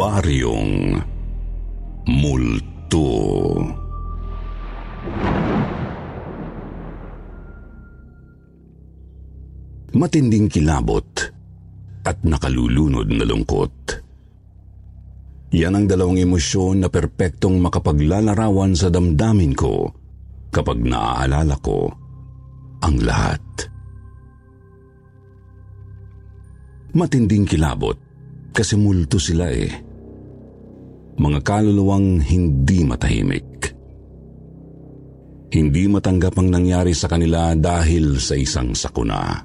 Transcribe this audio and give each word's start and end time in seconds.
Baryong 0.00 0.96
Multo 2.08 3.12
Matinding 9.92 10.48
kilabot 10.48 11.04
at 12.08 12.16
nakalulunod 12.24 13.12
na 13.12 13.28
lungkot. 13.28 13.76
Yan 15.52 15.76
ang 15.76 15.84
dalawang 15.84 16.16
emosyon 16.16 16.80
na 16.80 16.88
perpektong 16.88 17.60
makapaglalarawan 17.60 18.72
sa 18.72 18.88
damdamin 18.88 19.52
ko 19.52 19.92
kapag 20.48 20.80
naaalala 20.80 21.60
ko 21.60 21.92
ang 22.80 22.96
lahat. 23.04 23.44
Matinding 26.96 27.44
kilabot 27.44 28.00
kasi 28.56 28.80
multo 28.80 29.20
sila 29.20 29.52
eh. 29.52 29.89
Mga 31.20 31.40
kaluluwang 31.44 32.16
hindi 32.24 32.80
matahimik. 32.80 33.76
Hindi 35.52 35.84
matanggap 35.84 36.40
ang 36.40 36.48
nangyari 36.48 36.96
sa 36.96 37.12
kanila 37.12 37.52
dahil 37.52 38.16
sa 38.16 38.40
isang 38.40 38.72
sakuna. 38.72 39.36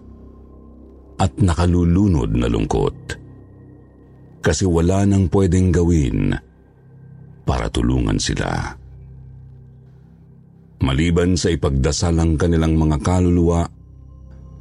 At 1.19 1.35
nakalulunod 1.35 2.31
na 2.31 2.47
lungkot. 2.47 2.97
Kasi 4.39 4.63
wala 4.63 5.03
nang 5.03 5.27
pwedeng 5.27 5.75
gawin 5.75 6.31
para 7.43 7.67
tulungan 7.67 8.23
sila. 8.23 8.71
Maliban 10.79 11.35
sa 11.35 11.51
ipagdasal 11.51 12.15
ang 12.15 12.39
kanilang 12.39 12.79
mga 12.79 13.03
kaluluwa, 13.03 13.67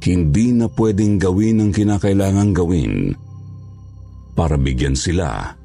hindi 0.03 0.51
na 0.51 0.67
pwedeng 0.67 1.15
gawin 1.15 1.63
ang 1.63 1.71
kinakailangang 1.71 2.51
gawin 2.51 3.15
para 4.35 4.59
bigyan 4.59 4.99
sila 4.99 5.63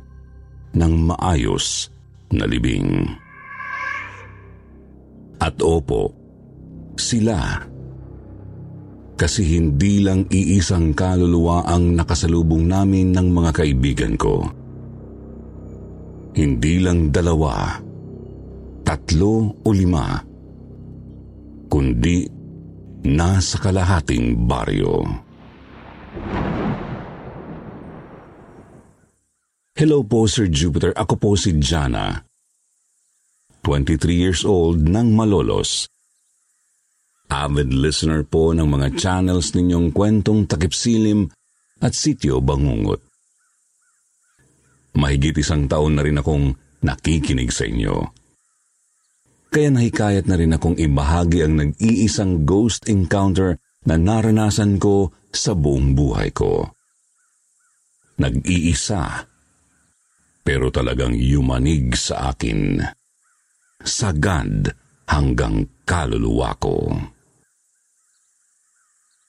ng 0.74 0.94
maayos 1.10 1.90
na 2.34 2.46
libing. 2.46 3.06
At 5.40 5.56
opo, 5.64 6.12
sila. 7.00 7.64
Kasi 9.16 9.56
hindi 9.56 10.00
lang 10.00 10.28
iisang 10.28 10.96
kaluluwa 10.96 11.64
ang 11.68 11.96
nakasalubong 11.96 12.64
namin 12.68 13.12
ng 13.12 13.28
mga 13.28 13.50
kaibigan 13.52 14.14
ko. 14.16 14.44
Hindi 16.36 16.80
lang 16.80 17.12
dalawa, 17.12 17.76
tatlo 18.86 19.60
o 19.60 19.68
lima, 19.74 20.22
kundi 21.68 22.24
nasa 23.04 23.60
kalahating 23.60 24.48
baryo. 24.48 25.04
Hello 29.80 30.04
po 30.04 30.28
Sir 30.28 30.52
Jupiter, 30.52 30.92
ako 30.92 31.16
po 31.16 31.30
si 31.40 31.56
Jana. 31.56 32.20
23 33.64 34.12
years 34.12 34.44
old 34.44 34.84
ng 34.84 35.16
Malolos. 35.16 35.88
Avid 37.32 37.72
listener 37.72 38.20
po 38.28 38.52
ng 38.52 38.68
mga 38.68 39.00
channels 39.00 39.56
ninyong 39.56 39.88
kwentong 39.96 40.44
takipsilim 40.44 41.32
at 41.80 41.96
sityo 41.96 42.44
bangungot. 42.44 43.00
Mahigit 45.00 45.40
isang 45.40 45.64
taon 45.64 45.96
na 45.96 46.04
rin 46.04 46.20
akong 46.20 46.52
nakikinig 46.84 47.48
sa 47.48 47.64
inyo. 47.64 48.04
Kaya 49.48 49.72
nahikayat 49.72 50.28
na 50.28 50.36
rin 50.36 50.52
akong 50.52 50.76
ibahagi 50.76 51.40
ang 51.40 51.56
nag-iisang 51.56 52.44
ghost 52.44 52.84
encounter 52.84 53.56
na 53.88 53.96
naranasan 53.96 54.76
ko 54.76 55.08
sa 55.32 55.56
buong 55.56 55.96
buhay 55.96 56.28
ko. 56.36 56.68
Nag-iisa, 58.20 59.29
pero 60.50 60.66
talagang 60.74 61.14
yumanig 61.14 61.94
sa 61.94 62.34
akin. 62.34 62.82
Sagad 63.86 64.74
hanggang 65.06 65.70
kaluluwa 65.86 66.58
ko. 66.58 66.90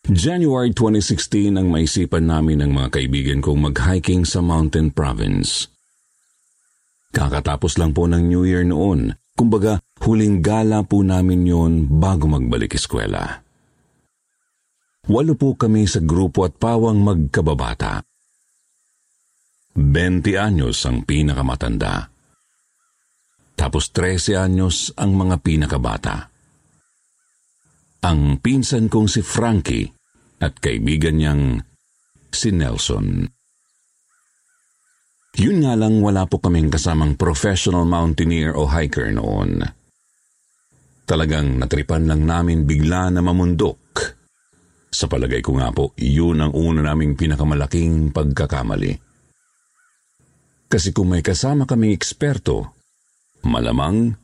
January 0.09 0.73
2016 0.73 1.61
ang 1.61 1.69
maisipan 1.69 2.25
namin 2.25 2.65
ng 2.65 2.73
mga 2.73 2.89
kaibigan 2.97 3.37
kong 3.37 3.69
mag-hiking 3.69 4.25
sa 4.25 4.41
Mountain 4.41 4.97
Province. 4.97 5.69
Kakatapos 7.13 7.77
lang 7.77 7.93
po 7.93 8.09
ng 8.09 8.25
New 8.25 8.41
Year 8.41 8.65
noon, 8.65 9.13
kumbaga 9.37 9.77
huling 10.01 10.41
gala 10.41 10.81
po 10.81 11.05
namin 11.05 11.45
yon 11.45 11.73
bago 12.01 12.25
magbalik 12.25 12.73
eskwela. 12.73 13.45
Walo 15.05 15.37
po 15.37 15.53
kami 15.53 15.85
sa 15.85 16.01
grupo 16.01 16.49
at 16.49 16.57
pawang 16.57 16.97
magkababata. 17.05 18.10
20 19.75 20.35
anyos 20.35 20.83
ang 20.83 21.07
pinakamatanda. 21.07 22.11
Tapos 23.55 23.93
13 23.95 24.35
anyos 24.35 24.91
ang 24.99 25.15
mga 25.15 25.39
pinakabata. 25.39 26.27
Ang 28.01 28.41
pinsan 28.41 28.89
kong 28.89 29.07
si 29.07 29.21
Frankie 29.21 29.87
at 30.41 30.57
kaibigan 30.57 31.21
niyang 31.21 31.61
si 32.33 32.49
Nelson. 32.49 33.29
Yun 35.37 35.63
nga 35.63 35.77
lang 35.79 36.03
wala 36.03 36.27
po 36.27 36.41
kaming 36.43 36.67
kasamang 36.67 37.15
professional 37.15 37.87
mountaineer 37.87 38.51
o 38.51 38.67
hiker 38.67 39.15
noon. 39.15 39.63
Talagang 41.07 41.61
natripan 41.61 42.09
lang 42.09 42.27
namin 42.27 42.67
bigla 42.67 43.13
na 43.13 43.23
mamundok. 43.23 43.79
Sa 44.91 45.07
palagay 45.07 45.39
ko 45.39 45.55
nga 45.55 45.71
po, 45.71 45.95
yun 45.95 46.43
ang 46.43 46.51
una 46.51 46.83
naming 46.83 47.15
pinakamalaking 47.15 48.11
pagkakamali. 48.11 49.10
Kasi 50.71 50.95
kung 50.95 51.11
may 51.11 51.19
kasama 51.19 51.67
kaming 51.67 51.91
eksperto, 51.91 52.79
malamang 53.43 54.15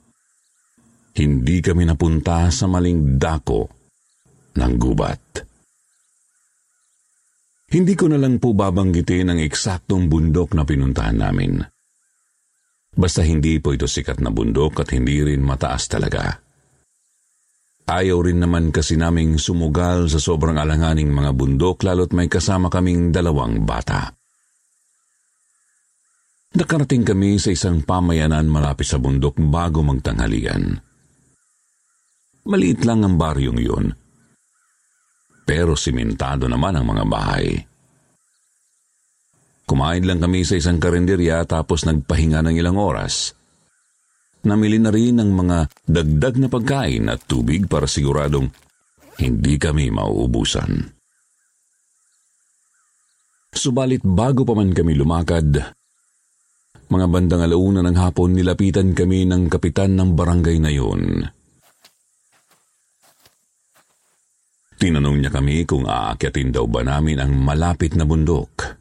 hindi 1.20 1.60
kami 1.60 1.84
napunta 1.84 2.48
sa 2.48 2.72
maling 2.72 3.20
dako 3.20 3.68
ng 4.56 4.74
gubat. 4.80 5.44
Hindi 7.68 7.94
ko 8.00 8.08
na 8.08 8.16
lang 8.16 8.40
po 8.40 8.56
babanggitin 8.56 9.28
ang 9.28 9.40
eksaktong 9.44 10.08
bundok 10.08 10.56
na 10.56 10.64
pinuntahan 10.64 11.20
namin. 11.20 11.60
Basta 12.96 13.28
hindi 13.28 13.60
po 13.60 13.76
ito 13.76 13.84
sikat 13.84 14.24
na 14.24 14.32
bundok 14.32 14.88
at 14.88 14.96
hindi 14.96 15.20
rin 15.20 15.44
mataas 15.44 15.92
talaga. 15.92 16.32
Ayaw 17.88 18.24
rin 18.24 18.40
naman 18.40 18.72
kasi 18.72 18.96
naming 18.96 19.36
sumugal 19.36 20.08
sa 20.08 20.20
sobrang 20.20 20.56
alanganing 20.56 21.12
mga 21.12 21.32
bundok 21.36 21.84
lalo't 21.84 22.16
may 22.16 22.32
kasama 22.32 22.72
kaming 22.72 23.12
dalawang 23.12 23.68
bata. 23.68 24.17
Nakarating 26.56 27.04
kami 27.04 27.36
sa 27.36 27.52
isang 27.52 27.84
pamayanan 27.84 28.48
malapit 28.48 28.88
sa 28.88 28.96
bundok 28.96 29.36
bago 29.36 29.84
magtanghalian. 29.84 30.80
Maliit 32.48 32.88
lang 32.88 33.04
ang 33.04 33.20
baryong 33.20 33.60
yun. 33.60 33.92
Pero 35.44 35.76
simentado 35.76 36.48
naman 36.48 36.80
ang 36.80 36.88
mga 36.88 37.04
bahay. 37.04 37.48
Kumain 39.68 40.08
lang 40.08 40.24
kami 40.24 40.48
sa 40.48 40.56
isang 40.56 40.80
karinderya 40.80 41.44
tapos 41.44 41.84
nagpahinga 41.84 42.40
ng 42.40 42.56
ilang 42.56 42.80
oras. 42.80 43.36
Namili 44.48 44.80
na 44.80 44.96
rin 44.96 45.20
ng 45.20 45.32
mga 45.36 45.58
dagdag 45.84 46.36
na 46.40 46.48
pagkain 46.48 47.12
at 47.12 47.28
tubig 47.28 47.68
para 47.68 47.84
siguradong 47.84 48.48
hindi 49.20 49.60
kami 49.60 49.92
mauubusan. 49.92 50.96
Subalit 53.52 54.08
bago 54.08 54.48
pa 54.48 54.56
man 54.56 54.72
kami 54.72 54.96
lumakad, 54.96 55.76
mga 56.88 57.08
bandang 57.10 57.44
alauna 57.44 57.82
ng 57.84 57.98
hapon 57.98 58.38
nilapitan 58.38 58.96
kami 58.96 59.26
ng 59.28 59.50
kapitan 59.52 59.98
ng 59.98 60.16
barangay 60.16 60.58
na 60.62 60.72
yun. 60.72 61.26
Tinanong 64.78 65.18
niya 65.18 65.34
kami 65.34 65.66
kung 65.66 65.90
aakyatin 65.90 66.54
daw 66.54 66.70
ba 66.70 66.86
namin 66.86 67.18
ang 67.18 67.34
malapit 67.34 67.98
na 67.98 68.06
bundok. 68.06 68.78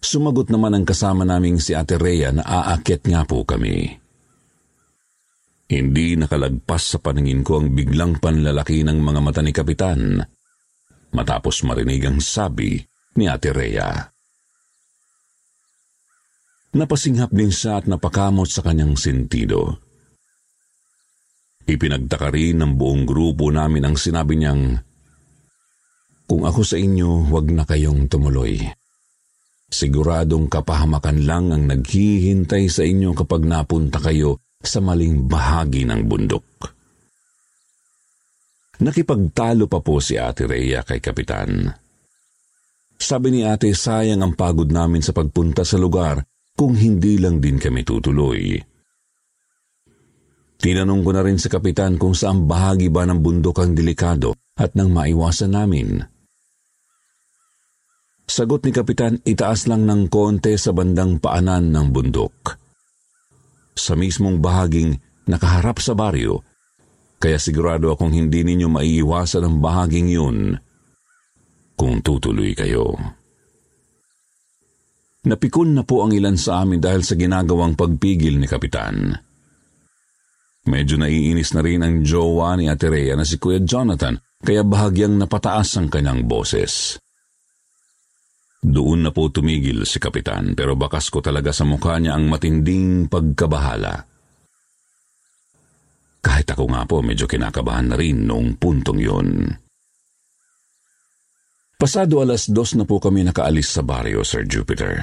Sumagot 0.00 0.48
naman 0.48 0.72
ang 0.72 0.84
kasama 0.88 1.28
naming 1.28 1.60
si 1.60 1.76
Ate 1.76 2.00
Rhea 2.00 2.32
na 2.32 2.40
aakyat 2.40 3.04
nga 3.04 3.22
po 3.28 3.44
kami. 3.44 4.00
Hindi 5.70 6.18
nakalagpas 6.18 6.96
sa 6.96 6.98
paningin 6.98 7.44
ko 7.46 7.60
ang 7.60 7.76
biglang 7.76 8.18
panlalaki 8.18 8.82
ng 8.82 8.96
mga 8.96 9.20
mata 9.22 9.44
ni 9.44 9.52
Kapitan 9.54 10.18
matapos 11.14 11.62
marinig 11.62 12.02
ang 12.08 12.18
sabi 12.18 12.80
ni 13.20 13.28
Ate 13.28 13.52
Rhea. 13.54 14.08
Napasinghap 16.70 17.34
din 17.34 17.50
siya 17.50 17.82
at 17.82 17.90
napakamot 17.90 18.46
sa 18.46 18.62
kanyang 18.62 18.94
sentido. 18.94 19.82
Ipinagtaka 21.66 22.30
rin 22.30 22.62
ng 22.62 22.78
buong 22.78 23.02
grupo 23.02 23.50
namin 23.50 23.90
ang 23.90 23.96
sinabi 23.98 24.38
niyang, 24.38 24.78
Kung 26.30 26.46
ako 26.46 26.62
sa 26.62 26.78
inyo, 26.78 27.26
huwag 27.26 27.50
na 27.50 27.66
kayong 27.66 28.06
tumuloy. 28.06 28.62
Siguradong 29.70 30.46
kapahamakan 30.46 31.18
lang 31.26 31.50
ang 31.50 31.66
naghihintay 31.66 32.70
sa 32.70 32.86
inyo 32.86 33.14
kapag 33.18 33.46
napunta 33.46 33.98
kayo 33.98 34.38
sa 34.62 34.78
maling 34.78 35.26
bahagi 35.26 35.86
ng 35.86 36.06
bundok. 36.06 36.46
Nakipagtalo 38.82 39.66
pa 39.66 39.82
po 39.82 39.98
si 39.98 40.18
Ate 40.18 40.46
Rhea 40.46 40.86
kay 40.86 41.02
Kapitan. 41.02 41.70
Sabi 43.00 43.32
ni 43.32 43.40
ate 43.42 43.72
sayang 43.72 44.20
ang 44.20 44.36
pagod 44.36 44.68
namin 44.68 45.00
sa 45.00 45.16
pagpunta 45.16 45.64
sa 45.64 45.80
lugar 45.80 46.29
kung 46.54 46.74
hindi 46.76 47.16
lang 47.18 47.42
din 47.42 47.56
kami 47.56 47.82
tutuloy. 47.82 48.56
Tinanong 50.60 51.00
ko 51.00 51.10
na 51.16 51.24
rin 51.24 51.40
sa 51.40 51.48
kapitan 51.48 51.96
kung 51.96 52.12
saan 52.12 52.44
bahagi 52.44 52.92
ba 52.92 53.08
ng 53.08 53.24
bundok 53.24 53.64
ang 53.64 53.72
delikado 53.72 54.36
at 54.60 54.76
nang 54.76 54.92
maiwasan 54.92 55.56
namin. 55.56 56.04
Sagot 58.30 58.62
ni 58.62 58.70
kapitan, 58.70 59.18
itaas 59.26 59.66
lang 59.66 59.88
ng 59.88 60.06
konti 60.06 60.54
sa 60.54 60.70
bandang 60.70 61.18
paanan 61.18 61.72
ng 61.72 61.86
bundok. 61.90 62.54
Sa 63.74 63.96
mismong 63.98 64.38
bahaging 64.38 65.00
nakaharap 65.26 65.80
sa 65.82 65.96
baryo, 65.96 66.44
kaya 67.18 67.40
sigurado 67.42 67.90
akong 67.90 68.14
hindi 68.14 68.46
ninyo 68.46 68.68
maiiwasan 68.70 69.42
ang 69.42 69.56
bahaging 69.58 70.08
yun 70.12 70.38
kung 71.74 72.04
tutuloy 72.04 72.52
kayo. 72.52 72.96
Napikon 75.20 75.76
na 75.76 75.84
po 75.84 76.00
ang 76.00 76.16
ilan 76.16 76.40
sa 76.40 76.64
amin 76.64 76.80
dahil 76.80 77.04
sa 77.04 77.12
ginagawang 77.12 77.76
pagpigil 77.76 78.40
ni 78.40 78.48
Kapitan. 78.48 79.12
Medyo 80.64 80.96
naiinis 80.96 81.52
na 81.52 81.60
rin 81.60 81.84
ang 81.84 82.00
jowa 82.00 82.56
ni 82.56 82.72
Ate 82.72 82.88
Rhea 82.88 83.16
na 83.16 83.28
si 83.28 83.36
Kuya 83.36 83.60
Jonathan 83.60 84.16
kaya 84.40 84.64
bahagyang 84.64 85.20
napataas 85.20 85.76
ang 85.76 85.92
kanyang 85.92 86.24
boses. 86.24 86.96
Doon 88.60 89.08
na 89.08 89.10
po 89.12 89.28
tumigil 89.28 89.84
si 89.84 90.00
Kapitan 90.00 90.56
pero 90.56 90.72
bakas 90.76 91.12
ko 91.12 91.20
talaga 91.20 91.52
sa 91.52 91.68
mukha 91.68 92.00
niya 92.00 92.16
ang 92.16 92.28
matinding 92.28 93.08
pagkabahala. 93.08 94.04
Kahit 96.20 96.48
ako 96.52 96.64
nga 96.68 96.84
po 96.84 97.00
medyo 97.00 97.24
kinakabahan 97.24 97.92
na 97.92 97.96
rin 97.96 98.24
noong 98.24 98.56
puntong 98.60 99.00
yun. 99.00 99.48
Pasado 101.80 102.20
alas 102.20 102.52
dos 102.52 102.76
na 102.76 102.84
po 102.84 103.00
kami 103.00 103.24
nakaalis 103.24 103.72
sa 103.72 103.80
baryo, 103.80 104.20
Sir 104.20 104.44
Jupiter. 104.44 105.00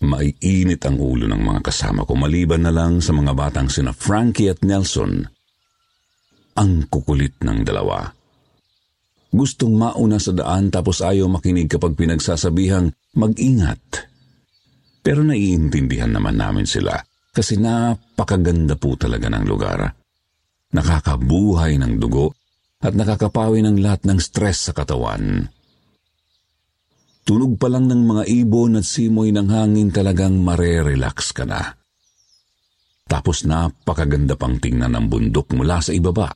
Maiinit 0.00 0.80
ang 0.88 0.96
ulo 0.96 1.28
ng 1.28 1.42
mga 1.44 1.60
kasama 1.60 2.08
ko 2.08 2.16
maliban 2.16 2.64
na 2.64 2.72
lang 2.72 3.04
sa 3.04 3.12
mga 3.12 3.36
batang 3.36 3.68
sina 3.68 3.92
Frankie 3.92 4.48
at 4.48 4.64
Nelson. 4.64 5.28
Ang 6.56 6.88
kukulit 6.88 7.36
ng 7.44 7.68
dalawa. 7.68 8.00
Gustong 9.28 9.76
mauna 9.76 10.16
sa 10.16 10.32
daan 10.32 10.72
tapos 10.72 11.04
ayaw 11.04 11.28
makinig 11.28 11.68
kapag 11.68 12.00
pinagsasabihang 12.00 12.96
mag-ingat. 13.12 14.08
Pero 15.04 15.20
naiintindihan 15.20 16.16
naman 16.16 16.40
namin 16.40 16.64
sila 16.64 16.96
kasi 17.28 17.60
napakaganda 17.60 18.80
po 18.80 18.96
talaga 18.96 19.28
ng 19.28 19.44
lugar. 19.44 19.84
Nakakabuhay 20.72 21.76
ng 21.76 22.00
dugo 22.00 22.45
at 22.80 22.92
nakakapawi 22.92 23.64
ng 23.64 23.80
lahat 23.80 24.04
ng 24.04 24.18
stress 24.20 24.68
sa 24.68 24.72
katawan. 24.76 25.48
Tunog 27.26 27.58
pa 27.58 27.66
lang 27.66 27.90
ng 27.90 28.02
mga 28.06 28.22
ibon 28.30 28.78
at 28.78 28.86
simoy 28.86 29.34
ng 29.34 29.50
hangin 29.50 29.90
talagang 29.90 30.38
marerelax 30.38 31.34
ka 31.34 31.42
na. 31.42 31.74
Tapos 33.06 33.42
napakaganda 33.42 34.38
pang 34.38 34.58
tingnan 34.58 34.94
ng 34.94 35.06
bundok 35.10 35.50
mula 35.54 35.82
sa 35.82 35.90
ibaba. 35.90 36.30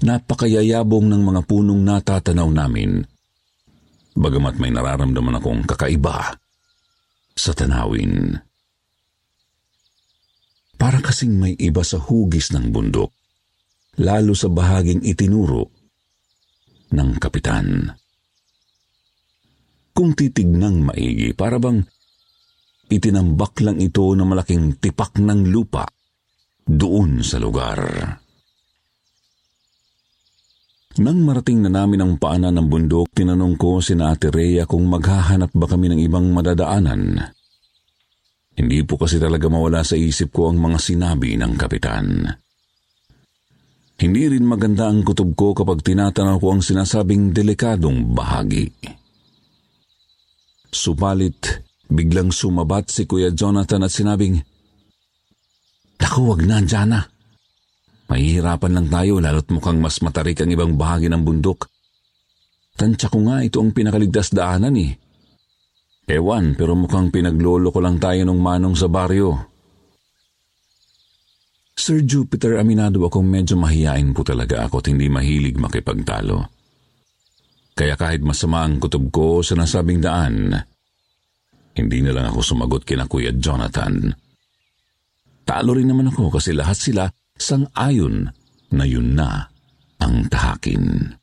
Napakayayabong 0.00 1.06
ng 1.06 1.22
mga 1.22 1.40
punong 1.46 1.82
natatanaw 1.86 2.48
namin. 2.50 3.06
Bagamat 4.18 4.58
may 4.58 4.74
nararamdaman 4.74 5.38
akong 5.38 5.62
kakaiba 5.62 6.34
sa 7.38 7.52
tanawin. 7.54 8.34
Para 10.80 10.98
kasing 11.04 11.36
may 11.36 11.54
iba 11.54 11.84
sa 11.84 12.00
hugis 12.00 12.50
ng 12.56 12.72
bundok, 12.72 13.12
lalo 14.00 14.32
sa 14.32 14.48
bahaging 14.48 15.04
itinuro 15.04 15.68
ng 16.90 17.10
kapitan 17.20 17.92
kung 20.00 20.16
titignang 20.16 20.80
maigi 20.80 21.36
para 21.36 21.60
bang 21.60 21.84
itinambak 22.88 23.60
lang 23.60 23.78
ito 23.78 24.16
ng 24.16 24.24
malaking 24.24 24.80
tipak 24.80 25.20
ng 25.20 25.52
lupa 25.52 25.84
doon 26.64 27.20
sa 27.20 27.36
lugar. 27.36 27.78
Nang 31.00 31.22
marating 31.22 31.62
na 31.62 31.70
namin 31.70 32.02
ang 32.02 32.12
paanan 32.18 32.56
ng 32.58 32.66
bundok, 32.66 33.14
tinanong 33.14 33.54
ko 33.54 33.78
si 33.78 33.94
na 33.94 34.16
Ate 34.16 34.32
Rhea 34.32 34.66
kung 34.66 34.90
maghahanap 34.90 35.54
ba 35.54 35.70
kami 35.70 35.92
ng 35.92 36.00
ibang 36.02 36.26
madadaanan. 36.34 37.20
Hindi 38.58 38.78
po 38.82 38.98
kasi 38.98 39.22
talaga 39.22 39.46
mawala 39.46 39.86
sa 39.86 39.94
isip 39.94 40.34
ko 40.34 40.50
ang 40.50 40.58
mga 40.58 40.78
sinabi 40.82 41.38
ng 41.38 41.52
kapitan. 41.54 42.26
Hindi 44.00 44.32
rin 44.32 44.48
maganda 44.48 44.88
ang 44.88 45.04
kutob 45.04 45.36
ko 45.36 45.52
kapag 45.52 45.84
tinatanaw 45.84 46.40
ko 46.40 46.56
ang 46.56 46.64
sinasabing 46.64 47.36
delikadong 47.36 48.16
bahagi. 48.16 48.72
Subalit, 50.72 51.60
biglang 51.84 52.32
sumabat 52.32 52.88
si 52.88 53.04
Kuya 53.04 53.28
Jonathan 53.28 53.84
at 53.84 53.92
sinabing, 53.92 54.40
Naku, 56.00 56.20
wag 56.32 56.40
na, 56.48 56.64
Jana. 56.64 57.04
Mahihirapan 58.08 58.72
lang 58.72 58.88
tayo 58.88 59.20
lalo't 59.20 59.52
mukhang 59.52 59.84
mas 59.84 60.00
matarik 60.00 60.40
ang 60.40 60.48
ibang 60.48 60.80
bahagi 60.80 61.12
ng 61.12 61.20
bundok. 61.20 61.68
Tansya 62.80 63.12
ko 63.12 63.20
nga 63.28 63.44
ito 63.44 63.60
ang 63.60 63.76
pinakaligtas 63.76 64.32
daanan 64.32 64.80
eh. 64.80 64.96
Ewan, 66.08 66.56
pero 66.56 66.72
mukhang 66.72 67.12
pinaglolo 67.12 67.68
ko 67.68 67.84
lang 67.84 68.00
tayo 68.00 68.24
ng 68.24 68.40
manong 68.40 68.74
sa 68.74 68.88
baryo. 68.88 69.49
Sir 71.80 72.04
Jupiter, 72.04 72.60
aminado 72.60 73.00
akong 73.08 73.24
medyo 73.24 73.56
mahiyain 73.56 74.12
po 74.12 74.20
talaga 74.20 74.68
ako 74.68 74.84
at 74.84 74.92
hindi 74.92 75.08
mahilig 75.08 75.56
makipagtalo. 75.56 76.44
Kaya 77.72 77.96
kahit 77.96 78.20
masama 78.20 78.68
ang 78.68 78.76
kutob 78.76 79.08
ko 79.08 79.40
sa 79.40 79.56
nasabing 79.56 80.04
daan, 80.04 80.52
hindi 81.72 81.98
na 82.04 82.12
lang 82.12 82.28
ako 82.28 82.44
sumagot 82.44 82.84
kina 82.84 83.08
Kuya 83.08 83.32
Jonathan. 83.32 84.12
Talo 85.48 85.72
rin 85.72 85.88
naman 85.88 86.12
ako 86.12 86.36
kasi 86.36 86.52
lahat 86.52 86.76
sila 86.76 87.08
sang-ayon 87.40 88.28
na 88.76 88.84
yun 88.84 89.16
na 89.16 89.48
ang 90.04 90.28
tahakin. 90.28 91.16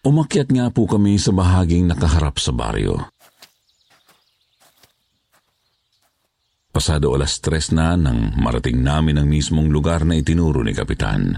Umakyat 0.00 0.48
nga 0.48 0.72
po 0.72 0.88
kami 0.88 1.20
sa 1.20 1.36
bahaging 1.36 1.92
nakaharap 1.92 2.40
sa 2.40 2.56
baryo. 2.56 3.04
Pasado 6.80 7.12
alas 7.12 7.44
tres 7.44 7.76
na 7.76 7.92
nang 7.92 8.32
marating 8.40 8.80
namin 8.80 9.20
ang 9.20 9.28
mismong 9.28 9.68
lugar 9.68 10.08
na 10.08 10.16
itinuro 10.16 10.64
ni 10.64 10.72
Kapitan. 10.72 11.36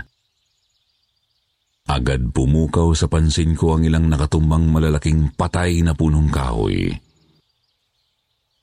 Agad 1.90 2.30
pumukaw 2.30 2.94
sa 2.94 3.10
pansin 3.10 3.58
ko 3.58 3.74
ang 3.74 3.82
ilang 3.82 4.06
nakatumbang 4.06 4.70
malalaking 4.70 5.34
patay 5.34 5.82
na 5.82 5.98
punong 5.98 6.30
kahoy. 6.30 6.94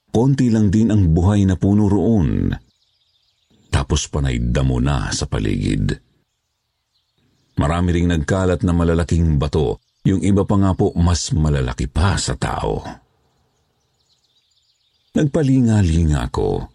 Konti 0.07 0.47
lang 0.47 0.71
din 0.71 0.87
ang 0.95 1.11
buhay 1.11 1.43
na 1.43 1.59
puno 1.59 1.91
roon. 1.91 2.47
Tapos 3.67 4.07
panay 4.07 4.39
damo 4.39 4.79
na 4.79 5.11
sa 5.11 5.27
paligid. 5.27 5.99
Marami 7.59 7.91
ring 7.91 8.07
nagkalat 8.07 8.63
na 8.63 8.71
malalaking 8.71 9.35
bato, 9.35 9.83
yung 10.07 10.23
iba 10.23 10.47
pa 10.47 10.55
nga 10.55 10.71
po 10.71 10.95
mas 10.95 11.27
malalaki 11.35 11.91
pa 11.91 12.15
sa 12.15 12.39
tao. 12.39 13.08
Nagpalinga-linga 15.09 16.29
ako, 16.29 16.69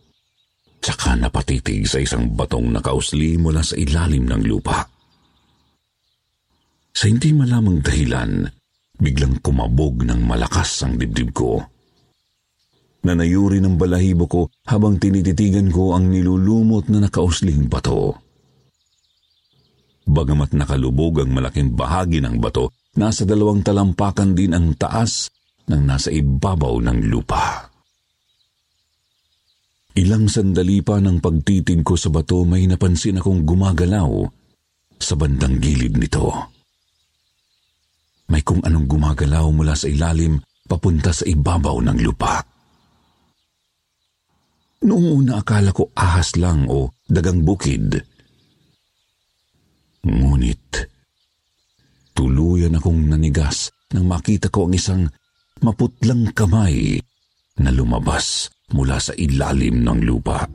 tsaka 0.83 1.14
napatitig 1.14 1.87
sa 1.87 2.03
isang 2.03 2.35
batong 2.35 2.75
nakausli 2.75 3.38
mula 3.38 3.62
sa 3.62 3.79
ilalim 3.79 4.26
ng 4.26 4.43
lupa. 4.43 4.83
Sa 6.95 7.07
hindi 7.07 7.31
malamang 7.31 7.79
dahilan, 7.79 8.47
biglang 8.99 9.38
kumabog 9.38 10.03
ng 10.03 10.23
malakas 10.26 10.83
ang 10.83 10.99
dibdib 10.99 11.31
ko. 11.35 11.62
na 13.05 13.12
nayuri 13.12 13.61
ng 13.61 13.76
balahibo 13.76 14.25
ko 14.25 14.43
habang 14.64 14.97
tinititigan 14.97 15.69
ko 15.69 15.93
ang 15.93 16.09
nilulumot 16.09 16.88
na 16.88 17.05
nakausling 17.05 17.69
bato. 17.69 18.17
Bagamat 20.09 20.57
nakalubog 20.57 21.21
ang 21.21 21.37
malaking 21.37 21.76
bahagi 21.76 22.25
ng 22.25 22.41
bato, 22.41 22.73
nasa 22.97 23.29
dalawang 23.29 23.61
talampakan 23.61 24.33
din 24.33 24.57
ang 24.57 24.73
taas 24.81 25.29
ng 25.69 25.85
nasa 25.85 26.09
ibabaw 26.09 26.81
ng 26.81 26.99
lupa. 27.12 27.63
Ilang 29.95 30.27
sandali 30.27 30.83
pa 30.83 30.99
ng 30.99 31.23
pagtitin 31.23 31.87
ko 31.87 31.95
sa 31.95 32.11
bato 32.11 32.43
may 32.43 32.67
napansin 32.67 33.23
akong 33.23 33.47
gumagalaw 33.47 34.27
sa 34.99 35.15
bandang 35.15 35.63
gilid 35.63 35.95
nito. 35.95 36.35
May 38.27 38.43
kung 38.43 38.59
anong 38.67 38.91
gumagalaw 38.91 39.47
mula 39.55 39.79
sa 39.79 39.87
ilalim 39.87 40.43
papunta 40.67 41.15
sa 41.15 41.23
ibabaw 41.23 41.79
ng 41.79 41.99
lupa. 42.03 42.43
Noong 44.83 45.09
una 45.15 45.39
akala 45.39 45.71
ko 45.71 45.95
ahas 45.95 46.35
lang 46.43 46.67
o 46.67 46.91
dagang 47.07 47.47
bukid. 47.47 47.95
Ngunit, 50.05 50.91
tuluyan 52.19 52.77
akong 52.83 52.99
nanigas 53.07 53.71
nang 53.95 54.11
makita 54.11 54.51
ko 54.51 54.67
ang 54.67 54.75
isang 54.75 55.03
maputlang 55.63 56.35
kamay 56.35 56.99
na 57.63 57.71
lumabas 57.71 58.53
mula 58.73 58.97
sa 58.97 59.12
ilalim 59.18 59.85
ng 59.85 60.00
lupa. 60.06 60.49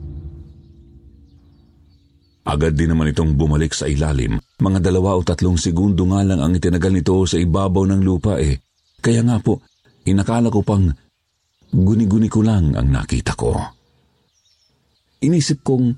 Agad 2.50 2.74
din 2.74 2.90
naman 2.90 3.12
itong 3.14 3.38
bumalik 3.38 3.70
sa 3.70 3.86
ilalim. 3.86 4.40
Mga 4.58 4.90
dalawa 4.90 5.14
o 5.14 5.22
tatlong 5.22 5.60
segundo 5.60 6.08
nga 6.10 6.24
lang 6.26 6.40
ang 6.42 6.56
itinagal 6.56 6.90
nito 6.90 7.14
sa 7.28 7.38
ibabaw 7.38 7.86
ng 7.86 8.02
lupa 8.02 8.40
eh. 8.40 8.58
Kaya 8.98 9.22
nga 9.22 9.38
po, 9.38 9.62
inakala 10.08 10.50
ko 10.50 10.64
pang 10.64 10.90
guni-guni 11.70 12.26
ko 12.26 12.42
lang 12.42 12.74
ang 12.74 12.90
nakita 12.90 13.38
ko. 13.38 13.54
Inisip 15.22 15.62
kong 15.62 15.94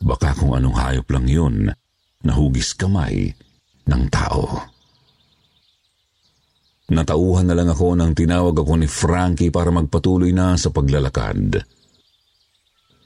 baka 0.00 0.32
kung 0.38 0.54
anong 0.54 0.78
hayop 0.78 1.06
lang 1.10 1.26
yun 1.26 1.56
na 2.22 2.32
hugis 2.32 2.72
kamay 2.72 3.34
ng 3.84 4.02
tao. 4.08 4.77
Natauhan 6.88 7.44
na 7.44 7.52
lang 7.52 7.68
ako 7.68 8.00
nang 8.00 8.16
tinawag 8.16 8.56
ako 8.56 8.80
ni 8.80 8.88
Frankie 8.88 9.52
para 9.52 9.68
magpatuloy 9.68 10.32
na 10.32 10.56
sa 10.56 10.72
paglalakad. 10.72 11.60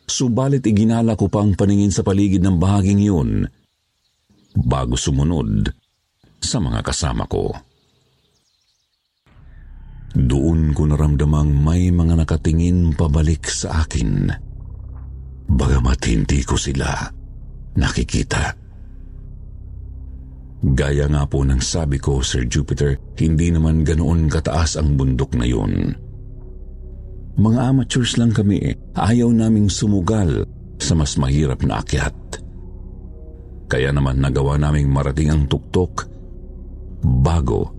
Subalit 0.06 0.62
iginala 0.62 1.18
ko 1.18 1.26
pang 1.26 1.54
paningin 1.58 1.90
sa 1.90 2.06
paligid 2.06 2.46
ng 2.46 2.62
bahaging 2.62 3.02
yun 3.02 3.42
bago 4.54 4.94
sumunod 4.94 5.72
sa 6.38 6.62
mga 6.62 6.80
kasama 6.84 7.26
ko. 7.26 7.50
Doon 10.12 10.76
ko 10.76 10.84
naramdamang 10.84 11.50
may 11.50 11.88
mga 11.88 12.22
nakatingin 12.22 12.92
pabalik 12.92 13.48
sa 13.48 13.82
akin. 13.82 14.28
Bagamat 15.48 16.00
hindi 16.06 16.44
ko 16.44 16.54
sila 16.60 17.08
nakikita. 17.74 18.61
Gaya 20.62 21.10
nga 21.10 21.26
po 21.26 21.42
ng 21.42 21.58
sabi 21.58 21.98
ko, 21.98 22.22
Sir 22.22 22.46
Jupiter, 22.46 22.94
hindi 23.18 23.50
naman 23.50 23.82
ganoon 23.82 24.30
kataas 24.30 24.78
ang 24.78 24.94
bundok 24.94 25.34
na 25.34 25.42
yun. 25.42 25.90
Mga 27.34 27.60
amateurs 27.74 28.14
lang 28.14 28.30
kami. 28.30 28.70
Ayaw 28.94 29.26
naming 29.34 29.66
sumugal 29.66 30.46
sa 30.78 30.94
mas 30.94 31.18
mahirap 31.18 31.66
na 31.66 31.82
akyat. 31.82 32.14
Kaya 33.66 33.90
naman 33.90 34.22
nagawa 34.22 34.60
naming 34.60 34.92
marating 34.92 35.32
ang 35.32 35.48
tuktok 35.50 36.06
bago 37.02 37.72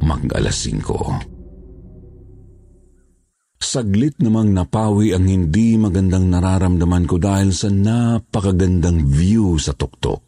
mag 0.00 0.24
alas 0.32 0.64
5. 0.64 3.58
Saglit 3.58 4.16
namang 4.22 4.54
napawi 4.54 5.12
ang 5.12 5.28
hindi 5.28 5.76
magandang 5.76 6.30
nararamdaman 6.30 7.04
ko 7.04 7.20
dahil 7.20 7.52
sa 7.52 7.68
napakagandang 7.68 9.04
view 9.04 9.60
sa 9.60 9.74
tuktok. 9.74 10.27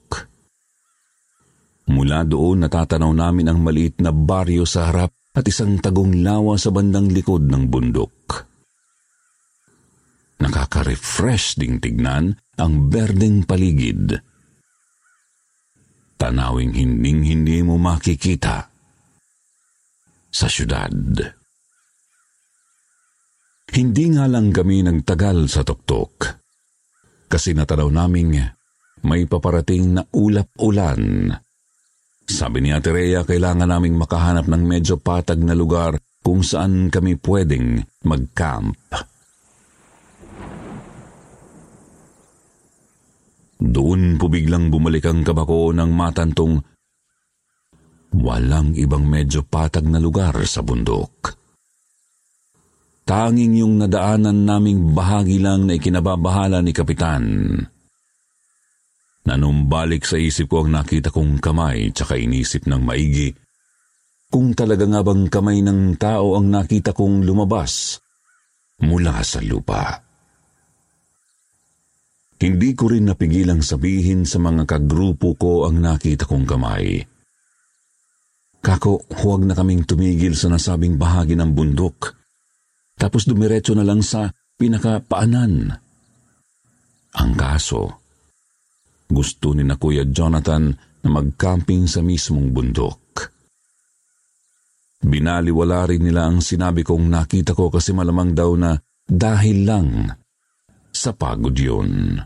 Mula 1.91 2.23
doon 2.23 2.63
natatanaw 2.63 3.11
namin 3.11 3.51
ang 3.51 3.59
maliit 3.59 3.99
na 3.99 4.15
baryo 4.15 4.63
sa 4.63 4.87
harap 4.89 5.11
at 5.35 5.43
isang 5.43 5.75
tagong 5.83 6.23
lawa 6.23 6.55
sa 6.55 6.71
bandang 6.71 7.11
likod 7.11 7.51
ng 7.51 7.67
bundok. 7.67 8.47
Nakaka-refresh 10.39 11.59
ding 11.59 11.83
tignan 11.83 12.39
ang 12.57 12.87
berdeng 12.87 13.43
paligid. 13.43 14.23
Tanawing 16.15 16.79
hinding-hindi 16.79 17.59
mo 17.67 17.75
makikita 17.75 18.71
sa 20.31 20.47
syudad. 20.47 20.95
Hindi 23.71 24.05
nga 24.15 24.31
lang 24.31 24.55
kami 24.55 24.87
nagtagal 24.87 25.51
sa 25.51 25.67
tuktok 25.67 26.39
kasi 27.31 27.55
natanaw 27.55 27.91
naming 27.91 28.39
may 29.07 29.27
paparating 29.27 29.95
na 29.95 30.03
ulap-ulan 30.11 31.31
sabi 32.31 32.63
ni 32.63 32.71
Ate 32.71 32.95
kailangan 32.95 33.67
naming 33.67 33.99
makahanap 33.99 34.47
ng 34.47 34.63
medyo 34.63 34.97
patag 34.97 35.43
na 35.43 35.59
lugar 35.59 35.99
kung 36.23 36.47
saan 36.47 36.89
kami 36.93 37.19
pwedeng 37.19 37.83
mag-camp. 38.07 38.79
Doon 43.61 44.17
po 44.17 44.33
biglang 44.33 44.73
bumalik 44.73 45.05
ang 45.05 45.21
kabako 45.21 45.77
ng 45.77 45.91
matantong 45.93 46.65
walang 48.17 48.73
ibang 48.73 49.05
medyo 49.05 49.45
patag 49.45 49.85
na 49.85 50.01
lugar 50.01 50.33
sa 50.49 50.65
bundok. 50.65 51.37
Tanging 53.05 53.59
yung 53.59 53.75
nadaanan 53.83 54.47
naming 54.47 54.95
bahagi 54.95 55.43
lang 55.43 55.67
na 55.67 55.77
ikinababahala 55.77 56.63
ni 56.63 56.71
Kapitan. 56.71 57.59
Nanumbalik 59.29 60.09
sa 60.09 60.17
isip 60.17 60.49
ko 60.49 60.65
ang 60.65 60.73
nakita 60.73 61.13
kong 61.13 61.43
kamay 61.43 61.93
tsaka 61.93 62.17
inisip 62.17 62.65
ng 62.65 62.81
maigi 62.81 63.31
kung 64.31 64.55
talaga 64.55 64.87
nga 64.87 65.03
bang 65.03 65.27
kamay 65.27 65.59
ng 65.59 65.99
tao 65.99 66.39
ang 66.39 66.47
nakita 66.47 66.95
kong 66.95 67.27
lumabas 67.27 67.99
mula 68.87 69.19
sa 69.27 69.43
lupa. 69.43 69.99
Hindi 72.41 72.73
ko 72.73 72.89
rin 72.89 73.11
napigilang 73.11 73.61
sabihin 73.61 74.25
sa 74.25 74.41
mga 74.41 74.65
kagrupo 74.65 75.37
ko 75.37 75.69
ang 75.69 75.83
nakita 75.83 76.25
kong 76.25 76.47
kamay. 76.49 77.05
Kako, 78.65 79.13
huwag 79.21 79.45
na 79.45 79.53
kaming 79.53 79.85
tumigil 79.85 80.33
sa 80.33 80.49
nasabing 80.49 80.97
bahagi 80.97 81.37
ng 81.37 81.53
bundok. 81.53 82.17
Tapos 82.97 83.29
dumiretso 83.29 83.77
na 83.77 83.85
lang 83.85 84.01
sa 84.01 84.33
pinakapaanan. 84.57 85.75
Ang 87.19 87.33
kaso, 87.37 88.00
gusto 89.11 89.53
ni 89.53 89.67
na 89.67 89.75
Kuya 89.75 90.07
Jonathan 90.07 90.71
na 91.03 91.09
mag-camping 91.11 91.91
sa 91.91 92.01
mismong 92.01 92.55
bundok. 92.55 93.29
Binaliwala 95.01 95.89
rin 95.89 96.05
nila 96.05 96.29
ang 96.29 96.45
sinabi 96.45 96.85
kong 96.85 97.09
nakita 97.09 97.57
ko 97.57 97.73
kasi 97.73 97.97
malamang 97.97 98.37
daw 98.37 98.53
na 98.55 98.77
dahil 99.09 99.59
lang 99.65 99.89
sa 100.93 101.17
pagod 101.17 101.57
yun. 101.57 102.21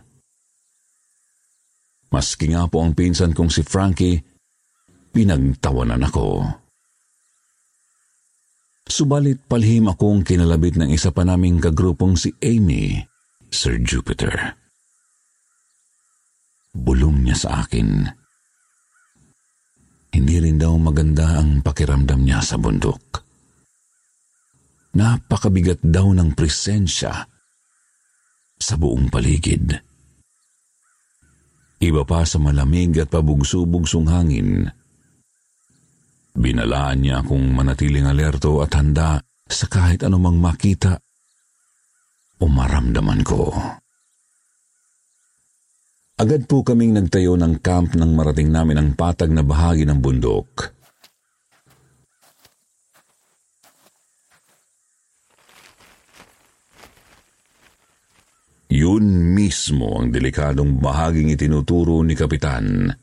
Maski 2.10 2.54
nga 2.54 2.66
po 2.66 2.82
ang 2.82 2.92
pinsan 2.94 3.34
kong 3.34 3.50
si 3.50 3.62
Frankie, 3.62 4.22
pinagtawanan 5.10 6.02
ako. 6.02 6.26
Subalit 8.84 9.48
palhim 9.48 9.88
akong 9.88 10.22
kinalabit 10.22 10.76
ng 10.76 10.92
isa 10.92 11.10
pa 11.10 11.24
naming 11.24 11.58
kagrupong 11.58 12.18
si 12.20 12.30
Amy, 12.44 13.00
Sir 13.48 13.80
Jupiter. 13.80 14.63
Bulong 16.74 17.22
niya 17.22 17.38
sa 17.38 17.50
akin. 17.62 18.02
Hindi 20.14 20.36
rin 20.42 20.58
daw 20.58 20.74
maganda 20.78 21.38
ang 21.38 21.62
pakiramdam 21.62 22.22
niya 22.22 22.42
sa 22.42 22.58
bundok. 22.58 23.22
Napakabigat 24.94 25.82
daw 25.82 26.10
ng 26.14 26.38
presensya 26.38 27.26
sa 28.54 28.74
buong 28.78 29.10
paligid. 29.10 29.74
Iba 31.82 32.02
pa 32.06 32.22
sa 32.22 32.38
malamig 32.38 32.94
at 33.02 33.10
pabugso-bugsong 33.10 34.06
hangin. 34.06 34.70
Binalaan 36.34 37.02
niya 37.02 37.22
akong 37.22 37.54
manatiling 37.54 38.06
alerto 38.06 38.62
at 38.62 38.74
handa 38.74 39.18
sa 39.46 39.66
kahit 39.66 40.02
anumang 40.06 40.38
makita 40.38 40.98
o 42.38 42.46
maramdaman 42.46 43.22
ko. 43.26 43.50
Agad 46.14 46.46
po 46.46 46.62
kaming 46.62 46.94
nagtayo 46.94 47.34
ng 47.34 47.58
camp 47.58 47.98
nang 47.98 48.14
marating 48.14 48.46
namin 48.46 48.78
ang 48.78 48.88
patag 48.94 49.34
na 49.34 49.42
bahagi 49.42 49.82
ng 49.82 49.98
bundok. 49.98 50.70
Yun 58.70 59.34
mismo 59.34 59.98
ang 59.98 60.14
delikadong 60.14 60.78
bahaging 60.78 61.34
itinuturo 61.34 61.98
ni 62.06 62.14
Kapitan. 62.14 62.94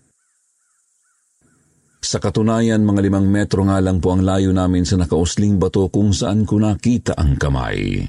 Sa 2.00 2.18
katunayan, 2.20 2.84
mga 2.84 3.12
limang 3.12 3.28
metro 3.28 3.68
nga 3.68 3.80
lang 3.84 4.00
po 4.00 4.16
ang 4.16 4.24
layo 4.24 4.56
namin 4.56 4.88
sa 4.88 4.96
nakausling 4.96 5.60
bato 5.60 5.92
kung 5.92 6.16
saan 6.16 6.48
ko 6.48 6.64
nakita 6.64 7.20
ang 7.20 7.36
kamay. 7.36 8.08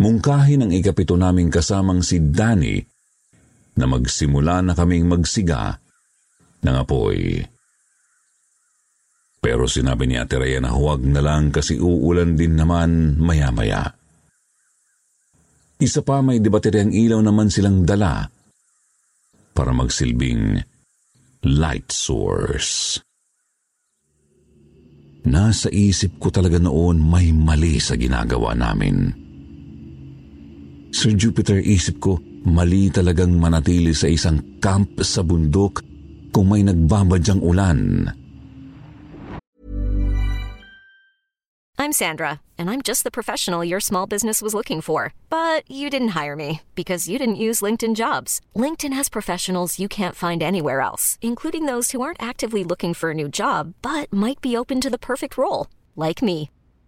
Mungkahin 0.00 0.64
ang 0.64 0.72
ikapito 0.72 1.18
naming 1.18 1.52
kasamang 1.52 2.00
si 2.00 2.20
Danny 2.20 2.80
na 3.76 3.84
magsimula 3.88 4.64
na 4.64 4.72
kaming 4.72 5.08
magsiga 5.08 5.76
ng 6.64 6.76
apoy. 6.76 7.42
Pero 9.42 9.66
sinabi 9.66 10.06
ni 10.06 10.14
Ate 10.16 10.38
Rhea 10.38 10.62
na 10.62 10.70
huwag 10.70 11.02
na 11.02 11.18
lang 11.18 11.50
kasi 11.50 11.74
uulan 11.76 12.38
din 12.38 12.54
naman 12.54 13.18
maya-maya. 13.18 13.90
Isa 15.82 16.06
pa 16.06 16.22
may 16.22 16.38
debateryang 16.38 16.94
ilaw 16.94 17.18
naman 17.18 17.50
silang 17.50 17.82
dala 17.82 18.22
para 19.50 19.74
magsilbing 19.74 20.62
light 21.42 21.90
source. 21.90 23.02
Nasa 25.26 25.70
isip 25.74 26.22
ko 26.22 26.30
talaga 26.30 26.62
noon 26.62 27.02
may 27.02 27.34
mali 27.34 27.82
sa 27.82 27.98
ginagawa 27.98 28.54
namin. 28.54 29.21
Sir 30.92 31.16
Jupiter, 31.16 31.56
isip 31.56 32.04
ko, 32.04 32.20
mali 32.44 32.92
talagang 32.92 33.40
manatili 33.40 33.96
sa 33.96 34.12
isang 34.12 34.60
camp 34.60 35.00
sa 35.00 35.24
bundok 35.24 35.80
kung 36.36 36.52
may 36.52 36.60
nagbabadyang 36.60 37.40
ulan. 37.40 38.12
I'm 41.80 41.96
Sandra, 41.96 42.38
and 42.56 42.70
I'm 42.70 42.84
just 42.84 43.02
the 43.02 43.10
professional 43.10 43.64
your 43.64 43.80
small 43.80 44.06
business 44.06 44.38
was 44.44 44.54
looking 44.54 44.80
for. 44.84 45.16
But 45.32 45.64
you 45.66 45.90
didn't 45.90 46.14
hire 46.14 46.36
me 46.36 46.60
because 46.76 47.08
you 47.08 47.18
didn't 47.18 47.42
use 47.42 47.64
LinkedIn 47.64 47.96
jobs. 47.96 48.40
LinkedIn 48.54 48.92
has 48.92 49.08
professionals 49.08 49.80
you 49.80 49.88
can't 49.88 50.14
find 50.14 50.44
anywhere 50.44 50.84
else, 50.84 51.18
including 51.24 51.66
those 51.66 51.90
who 51.90 52.04
aren't 52.04 52.22
actively 52.22 52.62
looking 52.62 52.94
for 52.94 53.10
a 53.10 53.18
new 53.18 53.32
job 53.32 53.74
but 53.82 54.12
might 54.12 54.40
be 54.44 54.56
open 54.56 54.78
to 54.84 54.92
the 54.92 55.00
perfect 55.00 55.40
role, 55.40 55.66
like 55.96 56.22
me. 56.22 56.52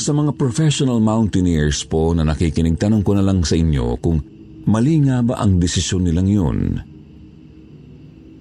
Sa 0.00 0.16
mga 0.16 0.32
professional 0.32 0.96
mountaineers 0.96 1.84
po 1.84 2.16
na 2.16 2.24
nakikinig, 2.24 2.80
tanong 2.80 3.04
ko 3.04 3.12
na 3.12 3.20
lang 3.20 3.44
sa 3.44 3.52
inyo 3.52 4.00
kung 4.00 4.16
mali 4.64 4.96
nga 5.04 5.20
ba 5.20 5.36
ang 5.36 5.60
desisyon 5.60 6.08
nilang 6.08 6.24
yun. 6.24 6.58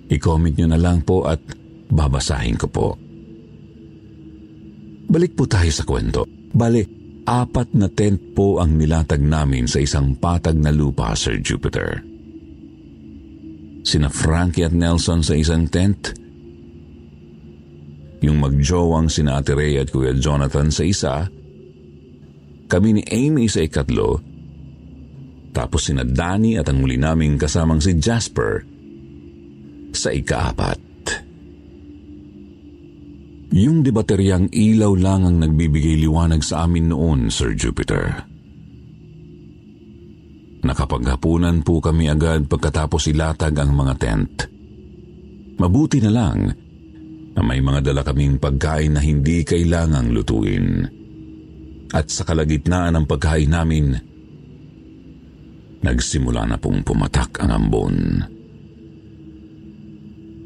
I-comment 0.08 0.56
nyo 0.56 0.68
na 0.72 0.80
lang 0.80 1.04
po 1.04 1.28
at 1.28 1.44
babasahin 1.92 2.56
ko 2.56 2.68
po. 2.72 2.88
Balik 5.12 5.36
po 5.36 5.44
tayo 5.52 5.68
sa 5.68 5.84
kwento. 5.84 6.24
Bale, 6.56 6.88
apat 7.28 7.76
na 7.76 7.92
tent 7.92 8.32
po 8.32 8.64
ang 8.64 8.80
nilatag 8.80 9.20
namin 9.20 9.68
sa 9.68 9.84
isang 9.84 10.16
patag 10.16 10.56
na 10.56 10.72
lupa, 10.72 11.12
Sir 11.12 11.44
Jupiter. 11.44 12.00
Sina 13.84 14.08
Frankie 14.08 14.64
at 14.64 14.72
Nelson 14.72 15.28
sa 15.28 15.36
isang 15.36 15.68
tent. 15.68 16.16
Yung 18.24 18.40
magjowang 18.40 19.12
sina 19.12 19.44
Ate 19.44 19.52
Ray 19.52 19.76
at 19.76 19.92
Kuya 19.92 20.16
Jonathan 20.16 20.72
sa 20.72 20.88
isa. 20.88 21.16
Kami 22.70 23.02
ni 23.02 23.04
Amy 23.10 23.50
sa 23.50 23.66
ikatlo. 23.66 24.22
Tapos 25.50 25.90
sina 25.90 26.06
Danny 26.06 26.62
at 26.62 26.70
ang 26.70 26.86
muli 26.86 27.02
naming 27.02 27.42
kasamang 27.42 27.82
si 27.82 27.98
Jasper 27.98 28.62
sa 29.90 30.14
ikaapat. 30.14 30.78
Yung 33.50 33.82
debateryang 33.82 34.54
ilaw 34.54 34.94
lang 34.94 35.26
ang 35.26 35.42
nagbibigay 35.42 35.98
liwanag 35.98 36.46
sa 36.46 36.70
amin 36.70 36.94
noon, 36.94 37.34
Sir 37.34 37.58
Jupiter. 37.58 38.22
Nakapaghapunan 40.62 41.66
po 41.66 41.82
kami 41.82 42.14
agad 42.14 42.46
pagkatapos 42.46 43.10
ilatag 43.10 43.58
ang 43.58 43.74
mga 43.74 43.94
tent. 43.98 44.46
Mabuti 45.58 45.98
na 45.98 46.12
lang 46.14 46.40
na 47.34 47.42
may 47.42 47.58
mga 47.58 47.90
dala 47.90 48.06
kaming 48.06 48.38
pagkain 48.38 48.94
na 48.94 49.02
hindi 49.02 49.42
kailangang 49.42 50.14
lutuin. 50.14 50.99
At 51.90 52.14
sa 52.14 52.22
kalagitnaan 52.22 52.94
ng 52.94 53.06
pagkain 53.10 53.50
namin, 53.50 53.98
nagsimula 55.82 56.46
na 56.46 56.58
pong 56.62 56.86
pumatak 56.86 57.42
ang 57.42 57.50
ambon. 57.50 57.98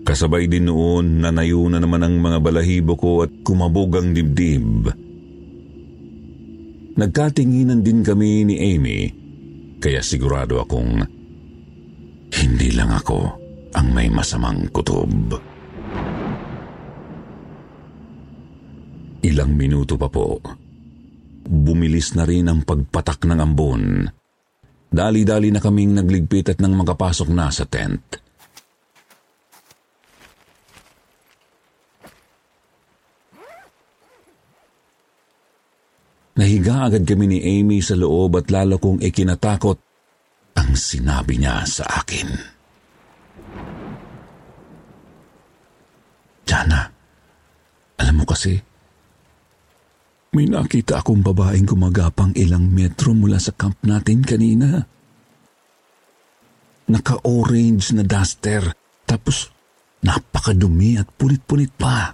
Kasabay 0.03 0.47
din 0.47 0.67
noon 0.67 1.23
na 1.23 1.32
nayo 1.32 1.67
na 1.67 1.79
naman 1.79 2.03
ang 2.03 2.15
mga 2.19 2.39
balahibo 2.43 2.95
ko 2.95 3.23
at 3.23 3.32
kumabog 3.43 3.99
ang 3.99 4.15
dibdib. 4.15 4.88
Nagkatinginan 6.93 7.82
din 7.82 8.06
kami 8.06 8.45
ni 8.47 8.56
Amy, 8.75 8.99
kaya 9.84 9.99
sigurado 9.99 10.62
akong 10.62 11.01
hindi 12.39 12.69
lang 12.75 12.93
ako 12.93 13.19
ang 13.73 13.88
may 13.91 14.08
masamang 14.08 14.69
kutob. 14.69 15.39
Ilang 19.23 19.56
minuto 19.56 19.95
pa 19.95 20.12
po, 20.12 20.38
bumilis 21.43 22.15
na 22.15 22.23
rin 22.23 22.47
ang 22.47 22.63
pagpatak 22.63 23.27
ng 23.27 23.39
ambon. 23.39 24.08
Dali-dali 24.93 25.49
na 25.49 25.60
kaming 25.60 25.97
nagligpit 25.97 26.53
at 26.53 26.62
nang 26.62 26.77
makapasok 26.77 27.29
na 27.34 27.49
sa 27.49 27.65
tent. 27.65 28.21
Nahiga 36.34 36.89
agad 36.89 37.06
kami 37.06 37.29
ni 37.29 37.39
Amy 37.41 37.86
sa 37.86 37.93
loob 37.93 38.41
at 38.41 38.49
lalo 38.49 38.82
kong 38.82 39.06
ikinatakot 39.06 39.77
ang 40.58 40.71
sinabi 40.73 41.38
niya 41.38 41.62
sa 41.65 41.86
akin. 42.01 42.27
Jana, 46.43 46.89
alam 48.01 48.15
mo 48.17 48.25
kasi, 48.25 48.72
may 50.34 50.50
nakita 50.50 51.00
akong 51.00 51.22
babaeng 51.22 51.69
gumagapang 51.69 52.34
ilang 52.34 52.65
metro 52.65 53.13
mula 53.13 53.38
sa 53.38 53.54
camp 53.54 53.78
natin 53.86 54.26
kanina. 54.26 54.82
Naka-orange 56.89 57.93
na 57.96 58.04
duster, 58.04 58.74
tapos 59.06 59.54
napakadumi 60.04 61.00
at 61.00 61.08
punit-punit 61.15 61.72
pa. 61.78 62.12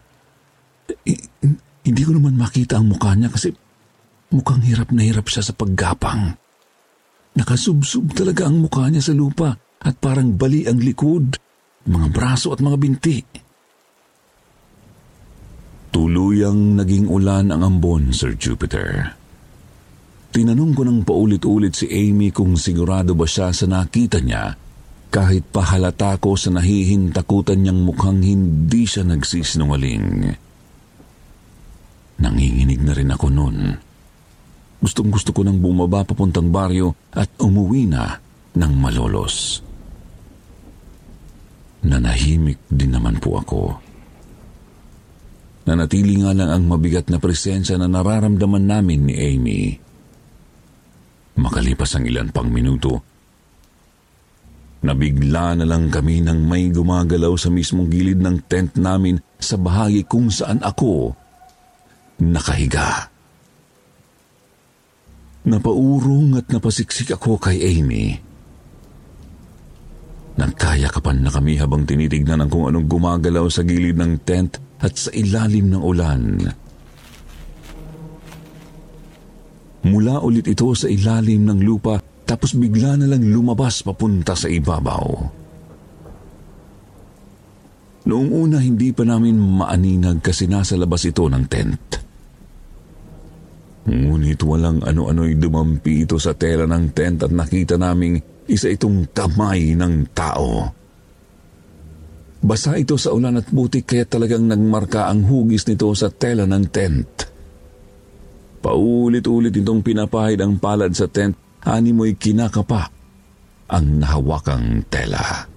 I- 1.07 1.25
hindi 1.89 2.01
ko 2.05 2.11
naman 2.13 2.37
makita 2.37 2.77
ang 2.77 2.91
mukha 2.91 3.15
niya 3.15 3.33
kasi 3.33 3.49
mukhang 4.29 4.61
hirap 4.61 4.93
na 4.93 5.01
hirap 5.01 5.25
siya 5.25 5.41
sa 5.41 5.57
paggapang. 5.57 6.37
Nakasubsub 7.33 8.13
talaga 8.13 8.45
ang 8.45 8.61
mukha 8.61 8.85
niya 8.91 9.01
sa 9.09 9.15
lupa 9.15 9.55
at 9.79 9.95
parang 9.97 10.35
bali 10.35 10.67
ang 10.67 10.77
likod, 10.77 11.39
mga 11.87 12.07
braso 12.13 12.51
at 12.51 12.59
mga 12.59 12.77
binti. 12.77 13.17
Tuluyang 15.89 16.77
naging 16.77 17.09
ulan 17.09 17.49
ang 17.49 17.65
ambon, 17.65 18.13
Sir 18.13 18.37
Jupiter. 18.37 19.17
Tinanong 20.29 20.77
ko 20.77 20.85
ng 20.85 21.01
paulit-ulit 21.01 21.73
si 21.73 21.89
Amy 21.89 22.29
kung 22.29 22.53
sigurado 22.53 23.17
ba 23.17 23.25
siya 23.25 23.49
sa 23.49 23.65
nakita 23.65 24.21
niya 24.21 24.53
kahit 25.09 25.49
pahalata 25.49 26.21
ko 26.21 26.37
sa 26.37 26.53
nahihintakutan 26.53 27.65
niyang 27.65 27.81
mukhang 27.81 28.21
hindi 28.21 28.85
siya 28.85 29.01
nagsisinungaling. 29.09 30.29
Nanginginig 32.21 32.81
na 32.85 32.93
rin 32.93 33.09
ako 33.09 33.27
noon. 33.33 33.57
Gustong 34.79 35.09
gusto 35.09 35.33
ko 35.33 35.41
nang 35.41 35.57
bumaba 35.57 36.05
papuntang 36.05 36.53
baryo 36.53 36.93
at 37.17 37.33
umuwi 37.41 37.89
na 37.89 38.21
ng 38.53 38.73
malolos. 38.77 39.65
Nanahimik 41.89 42.61
din 42.69 42.93
naman 42.93 43.17
po 43.17 43.41
ako. 43.41 43.88
Nanatili 45.69 46.17
nga 46.25 46.33
lang 46.33 46.49
ang 46.49 46.65
mabigat 46.65 47.13
na 47.13 47.21
presensya 47.21 47.77
na 47.77 47.85
nararamdaman 47.85 48.65
namin 48.65 49.05
ni 49.05 49.13
Amy. 49.13 49.61
Makalipas 51.37 51.93
ang 51.93 52.09
ilan 52.09 52.33
pang 52.33 52.49
minuto, 52.49 53.05
Nabigla 54.79 55.59
na 55.59 55.67
lang 55.67 55.91
kami 55.91 56.23
nang 56.23 56.47
may 56.47 56.71
gumagalaw 56.71 57.35
sa 57.35 57.51
mismong 57.51 57.91
gilid 57.91 58.23
ng 58.23 58.47
tent 58.47 58.79
namin 58.79 59.19
sa 59.35 59.59
bahagi 59.59 60.07
kung 60.07 60.31
saan 60.31 60.63
ako 60.63 61.11
nakahiga. 62.23 63.11
Napaurong 65.51 66.39
at 66.39 66.47
napasiksik 66.47 67.11
ako 67.11 67.35
kay 67.43 67.59
Amy. 67.59 68.15
Nagkayakapan 70.39 71.27
na 71.27 71.31
kami 71.31 71.59
habang 71.59 71.83
tinitignan 71.83 72.39
ang 72.39 72.47
kung 72.47 72.71
anong 72.71 72.87
gumagalaw 72.87 73.51
sa 73.51 73.67
gilid 73.67 73.99
ng 73.99 74.23
tent 74.23 74.68
at 74.79 74.93
sa 74.95 75.11
ilalim 75.11 75.75
ng 75.75 75.83
ulan. 75.83 76.23
Mula 79.79 80.19
ulit 80.23 80.47
ito 80.47 80.71
sa 80.75 80.87
ilalim 80.91 81.47
ng 81.47 81.59
lupa 81.63 81.99
tapos 82.27 82.53
bigla 82.53 82.99
na 82.99 83.09
lang 83.09 83.25
lumabas 83.25 83.81
papunta 83.81 84.37
sa 84.37 84.45
ibabaw. 84.45 85.07
Noong 88.09 88.29
una 88.31 88.57
hindi 88.61 88.93
pa 88.95 89.03
namin 89.03 89.37
maaninag 89.37 90.23
kasi 90.23 90.45
nasa 90.45 90.77
labas 90.79 91.03
ito 91.09 91.25
ng 91.25 91.45
tent. 91.49 91.85
Ngunit 93.89 94.39
walang 94.45 94.85
ano-ano'y 94.85 95.33
dumampi 95.41 96.05
ito 96.05 96.21
sa 96.21 96.37
tela 96.37 96.69
ng 96.69 96.93
tent 96.93 97.25
at 97.25 97.33
nakita 97.33 97.77
naming 97.77 98.21
isa 98.45 98.69
itong 98.69 99.09
kamay 99.09 99.73
ng 99.73 100.13
tao. 100.13 100.78
Basa 102.39 102.79
ito 102.79 102.95
sa 102.95 103.11
ulan 103.11 103.35
at 103.35 103.51
butik 103.51 103.91
kaya 103.91 104.07
talagang 104.07 104.47
nagmarka 104.47 105.11
ang 105.11 105.27
hugis 105.27 105.67
nito 105.67 105.91
sa 105.91 106.07
tela 106.07 106.47
ng 106.47 106.65
tent. 106.71 107.11
Paulit-ulit 108.59 109.51
itong 109.55 109.83
pinapahid 109.83 110.39
ang 110.39 110.55
palad 110.59 110.91
sa 110.95 111.07
tent 111.11 111.35
ani 111.67 111.91
mo'y 111.91 112.15
kinakapa 112.15 112.91
ang 113.67 113.85
nahawakang 113.99 114.87
tela. 114.87 115.47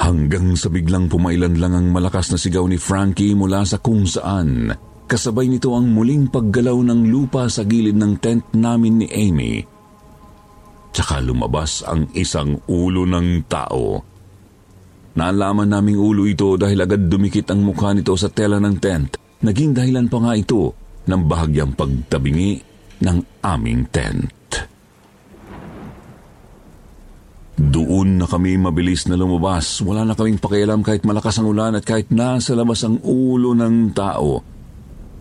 Hanggang 0.00 0.56
sa 0.56 0.72
biglang 0.72 1.12
pumailan 1.12 1.60
lang 1.60 1.76
ang 1.76 1.88
malakas 1.92 2.32
na 2.32 2.38
sigaw 2.40 2.64
ni 2.64 2.80
Frankie 2.80 3.36
mula 3.36 3.64
sa 3.68 3.76
kung 3.80 4.08
saan. 4.08 4.72
Kasabay 5.04 5.50
nito 5.50 5.76
ang 5.76 5.92
muling 5.92 6.32
paggalaw 6.32 6.76
ng 6.80 7.10
lupa 7.12 7.50
sa 7.52 7.66
gilid 7.68 7.98
ng 7.98 8.16
tent 8.16 8.44
namin 8.56 9.04
ni 9.04 9.08
Amy. 9.12 9.60
Tsaka 10.90 11.20
lumabas 11.20 11.84
ang 11.84 12.08
isang 12.16 12.64
ulo 12.64 13.04
ng 13.04 13.44
tao. 13.44 14.09
Naalaman 15.10 15.74
naming 15.74 15.98
ulo 15.98 16.26
ito 16.26 16.54
dahil 16.54 16.86
agad 16.86 17.10
dumikit 17.10 17.50
ang 17.50 17.66
mukha 17.66 17.90
nito 17.90 18.14
sa 18.14 18.30
tela 18.30 18.62
ng 18.62 18.76
tent. 18.78 19.18
Naging 19.42 19.74
dahilan 19.74 20.06
pa 20.06 20.18
nga 20.22 20.32
ito 20.38 20.76
ng 21.08 21.22
bahagyang 21.26 21.74
pagtabingi 21.74 22.62
ng 23.02 23.18
aming 23.42 23.82
tent. 23.90 24.30
Doon 27.60 28.22
na 28.22 28.26
kami 28.30 28.56
mabilis 28.56 29.04
na 29.04 29.18
lumabas. 29.20 29.84
Wala 29.84 30.06
na 30.06 30.16
kaming 30.16 30.40
pakialam 30.40 30.80
kahit 30.80 31.04
malakas 31.04 31.36
ang 31.36 31.52
ulan 31.52 31.76
at 31.76 31.84
kahit 31.84 32.08
nasa 32.08 32.56
labas 32.56 32.80
ang 32.86 33.02
ulo 33.04 33.52
ng 33.52 33.92
tao. 33.92 34.40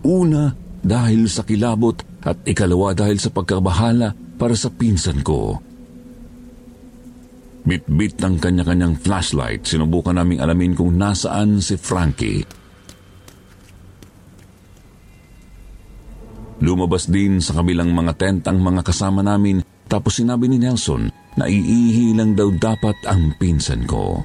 Una, 0.08 0.56
dahil 0.80 1.28
sa 1.28 1.44
kilabot 1.44 2.00
at 2.24 2.40
ikalawa 2.48 2.96
dahil 2.96 3.20
sa 3.20 3.32
pagkabahala 3.32 4.16
para 4.40 4.56
sa 4.56 4.72
pinsan 4.72 5.20
ko. 5.20 5.60
Bit-bit 7.70 8.18
ng 8.18 8.42
kanya-kanyang 8.42 8.98
flashlight, 8.98 9.62
sinubukan 9.70 10.18
naming 10.18 10.42
alamin 10.42 10.74
kung 10.74 10.98
nasaan 10.98 11.62
si 11.62 11.78
Frankie. 11.78 12.42
Lumabas 16.66 17.06
din 17.06 17.38
sa 17.38 17.62
kabilang 17.62 17.94
mga 17.94 18.18
tent 18.18 18.50
ang 18.50 18.58
mga 18.58 18.82
kasama 18.82 19.22
namin 19.22 19.62
tapos 19.86 20.18
sinabi 20.18 20.50
ni 20.50 20.58
Nelson 20.58 21.14
na 21.38 21.46
iihi 21.46 22.18
lang 22.18 22.34
daw 22.34 22.50
dapat 22.50 23.06
ang 23.06 23.38
pinsan 23.38 23.86
ko. 23.86 24.18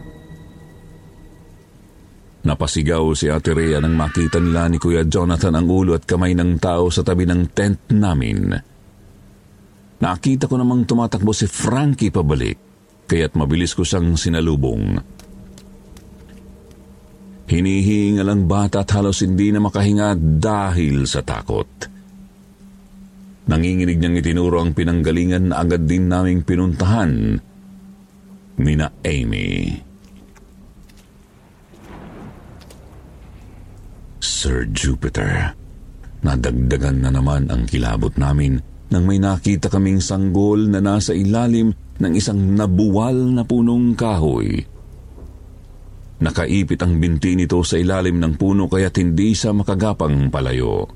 Napasigaw 2.44 3.12
si 3.12 3.28
Ate 3.28 3.52
Rhea 3.52 3.80
nang 3.80 3.96
makita 3.96 4.40
nila 4.40 4.72
ni 4.72 4.80
Kuya 4.80 5.04
Jonathan 5.04 5.56
ang 5.56 5.68
ulo 5.68 5.96
at 5.96 6.08
kamay 6.08 6.32
ng 6.32 6.60
tao 6.60 6.88
sa 6.88 7.00
tabi 7.00 7.28
ng 7.28 7.52
tent 7.52 7.92
namin. 7.92 8.56
Nakita 10.00 10.48
ko 10.48 10.56
namang 10.56 10.84
tumatakbo 10.84 11.32
si 11.32 11.48
Frankie 11.48 12.12
pabalik, 12.12 12.73
kaya't 13.04 13.36
mabilis 13.36 13.76
ko 13.76 13.84
siyang 13.84 14.16
sinalubong. 14.16 15.00
Hinihingal 17.44 18.28
ang 18.32 18.48
bata 18.48 18.82
at 18.82 18.90
halos 18.96 19.20
hindi 19.20 19.52
na 19.52 19.60
makahinga 19.60 20.16
dahil 20.16 21.04
sa 21.04 21.20
takot. 21.20 21.68
Nanginginig 23.44 24.00
niyang 24.00 24.16
itinuro 24.24 24.56
ang 24.64 24.72
pinanggalingan 24.72 25.52
na 25.52 25.60
agad 25.60 25.84
din 25.84 26.08
naming 26.08 26.40
pinuntahan 26.40 27.36
nina 28.56 28.88
Amy. 29.04 29.76
Sir 34.24 34.64
Jupiter, 34.72 35.52
nadagdagan 36.24 37.04
na 37.04 37.10
naman 37.12 37.52
ang 37.52 37.68
kilabot 37.68 38.16
namin 38.16 38.56
nang 38.88 39.04
may 39.04 39.20
nakita 39.20 39.68
kaming 39.68 40.00
sanggol 40.00 40.64
na 40.68 40.80
nasa 40.80 41.12
ilalim 41.12 41.76
ng 42.00 42.12
isang 42.14 42.58
nabuwal 42.58 43.14
na 43.34 43.42
punong 43.46 43.94
kahoy. 43.94 44.66
Nakaipit 46.24 46.80
ang 46.80 46.96
binti 46.96 47.36
nito 47.36 47.60
sa 47.66 47.76
ilalim 47.76 48.16
ng 48.22 48.34
puno 48.38 48.70
kaya't 48.70 48.96
hindi 48.96 49.36
sa 49.36 49.52
makagapang 49.52 50.32
palayo. 50.32 50.88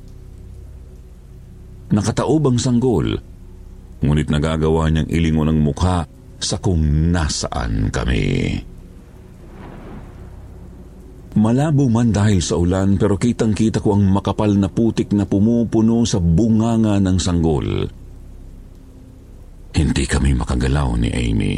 Nakataob 1.89 2.43
ang 2.49 2.59
sanggol, 2.61 3.17
ngunit 4.05 4.29
nagagawa 4.29 4.89
niyang 4.89 5.09
ilingon 5.09 5.51
ang 5.53 5.61
mukha 5.61 6.05
sa 6.39 6.57
kung 6.63 7.11
nasaan 7.11 7.91
kami. 7.91 8.27
Malabo 11.39 11.87
man 11.87 12.11
dahil 12.11 12.43
sa 12.43 12.59
ulan 12.59 12.99
pero 12.99 13.15
kitang-kita 13.15 13.79
ko 13.79 13.95
ang 13.95 14.11
makapal 14.11 14.51
na 14.59 14.67
putik 14.67 15.15
na 15.15 15.23
pumupuno 15.23 16.03
sa 16.03 16.19
bunganga 16.19 16.99
ng 16.99 17.19
sanggol. 17.21 17.87
Hindi 19.75 20.05
kami 20.09 20.33
makagalaw 20.37 20.97
ni 20.97 21.11
Amy. 21.13 21.57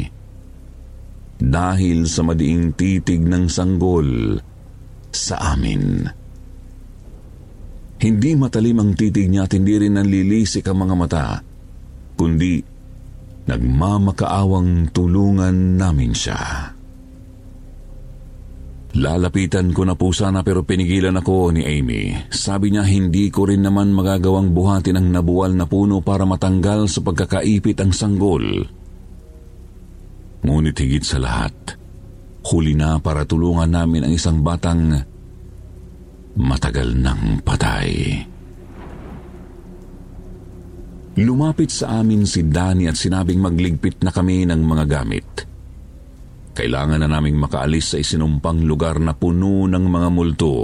Dahil 1.41 2.05
sa 2.05 2.21
madiing 2.21 2.75
titig 2.77 3.23
ng 3.25 3.49
sanggol 3.49 4.37
sa 5.09 5.57
amin. 5.57 6.05
Hindi 8.01 8.31
matalim 8.33 8.81
ang 8.81 8.91
titig 8.97 9.29
niya 9.29 9.45
at 9.45 9.53
hindi 9.53 9.77
rin 9.77 9.97
nanlilisik 9.97 10.65
ang 10.65 10.85
mga 10.85 10.95
mata, 10.97 11.25
kundi 12.17 12.61
nagmamakaawang 13.45 14.89
tulungan 14.89 15.77
namin 15.77 16.13
siya. 16.13 16.73
Lalapitan 18.91 19.71
ko 19.71 19.87
na 19.87 19.95
po 19.95 20.11
sana 20.11 20.43
pero 20.43 20.67
pinigilan 20.67 21.15
ako 21.15 21.55
ni 21.55 21.63
Amy. 21.63 22.11
Sabi 22.27 22.75
niya 22.75 22.83
hindi 22.83 23.31
ko 23.31 23.47
rin 23.47 23.63
naman 23.63 23.95
magagawang 23.95 24.51
buhatin 24.51 24.99
ang 24.99 25.07
nabuwal 25.07 25.55
na 25.55 25.63
puno 25.63 26.03
para 26.03 26.27
matanggal 26.27 26.91
sa 26.91 26.99
pagkakaipit 26.99 27.79
ang 27.79 27.95
sanggol. 27.95 28.43
Ngunit 30.43 30.75
higit 30.75 31.07
sa 31.07 31.23
lahat, 31.23 31.55
huli 32.51 32.75
na 32.75 32.99
para 32.99 33.23
tulungan 33.23 33.71
namin 33.71 34.11
ang 34.11 34.11
isang 34.11 34.43
batang 34.43 34.99
matagal 36.35 36.91
nang 36.91 37.39
patay. 37.47 38.27
Lumapit 41.15 41.71
sa 41.71 42.03
amin 42.03 42.27
si 42.27 42.43
Danny 42.43 42.91
at 42.91 42.99
sinabing 42.99 43.39
magligpit 43.39 44.03
na 44.03 44.11
kami 44.11 44.43
ng 44.47 44.61
mga 44.63 44.85
gamit. 44.87 45.50
Kailangan 46.51 46.99
na 46.99 47.07
naming 47.07 47.39
makaalis 47.39 47.95
sa 47.95 47.97
isinumpang 48.01 48.63
lugar 48.67 48.99
na 48.99 49.15
puno 49.15 49.65
ng 49.67 49.85
mga 49.87 50.09
multo. 50.11 50.55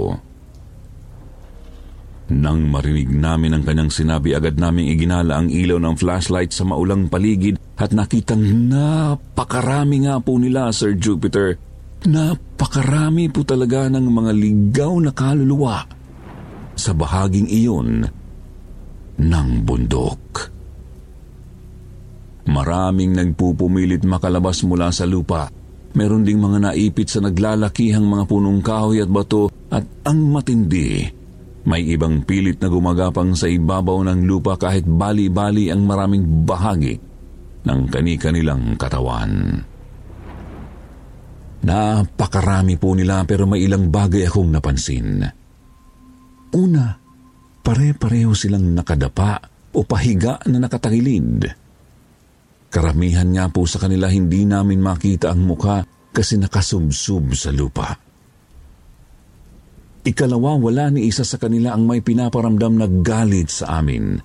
Nang 2.28 2.68
marinig 2.68 3.08
namin 3.08 3.56
ang 3.56 3.64
kanyang 3.64 3.88
sinabi, 3.88 4.36
agad 4.36 4.60
naming 4.60 4.92
iginala 4.92 5.40
ang 5.40 5.48
ilaw 5.48 5.80
ng 5.80 5.96
flashlight 5.96 6.52
sa 6.52 6.68
maulang 6.68 7.08
paligid 7.08 7.56
at 7.80 7.96
nakitang 7.96 8.68
napakarami 8.68 10.04
nga 10.04 10.20
po 10.20 10.36
nila, 10.36 10.68
Sir 10.68 10.92
Jupiter, 10.92 11.56
Napakarami 12.06 13.26
po 13.26 13.42
talaga 13.42 13.90
ng 13.90 14.06
mga 14.06 14.30
ligaw 14.30 14.92
na 15.02 15.10
kaluluwa 15.10 15.82
sa 16.78 16.94
bahaging 16.94 17.50
iyon 17.50 18.06
ng 19.18 19.48
bundok. 19.66 20.22
Maraming 22.46 23.18
nagpupumilit 23.18 24.06
makalabas 24.06 24.62
mula 24.62 24.94
sa 24.94 25.04
lupa. 25.10 25.50
Meron 25.96 26.26
ding 26.26 26.42
mga 26.42 26.68
naipit 26.68 27.08
sa 27.08 27.24
naglalakihang 27.24 28.04
mga 28.04 28.24
punong 28.28 28.60
kahoy 28.60 29.00
at 29.00 29.08
bato 29.08 29.48
at 29.72 29.84
ang 30.04 30.20
matindi. 30.28 31.08
May 31.68 31.84
ibang 31.84 32.24
pilit 32.24 32.60
na 32.60 32.68
gumagapang 32.72 33.36
sa 33.36 33.48
ibabaw 33.48 34.00
ng 34.04 34.24
lupa 34.24 34.56
kahit 34.56 34.88
bali-bali 34.88 35.68
ang 35.68 35.84
maraming 35.84 36.48
bahagi 36.48 36.96
ng 37.64 37.80
kani-kanilang 37.92 38.76
katawan. 38.80 39.60
Napakarami 41.58 42.80
po 42.80 42.96
nila 42.96 43.26
pero 43.28 43.44
may 43.44 43.66
ilang 43.66 43.92
bagay 43.92 44.24
akong 44.24 44.48
napansin. 44.48 45.20
Una, 46.56 46.96
pare-pareho 47.60 48.32
silang 48.32 48.72
nakadapa 48.72 49.36
o 49.76 49.84
pahiga 49.84 50.40
na 50.48 50.64
nakatagilid. 50.64 51.67
Karamihan 52.68 53.28
nga 53.32 53.48
po 53.48 53.64
sa 53.64 53.80
kanila 53.80 54.12
hindi 54.12 54.44
namin 54.44 54.84
makita 54.84 55.32
ang 55.32 55.48
muka 55.48 55.88
kasi 56.12 56.36
nakasubsub 56.36 57.32
sa 57.32 57.48
lupa. 57.48 57.96
Ikalawa, 60.04 60.56
wala 60.56 60.88
ni 60.92 61.08
isa 61.08 61.24
sa 61.24 61.36
kanila 61.36 61.76
ang 61.76 61.84
may 61.84 62.00
pinaparamdam 62.00 62.80
na 62.80 62.86
galit 62.88 63.52
sa 63.52 63.80
amin. 63.80 64.16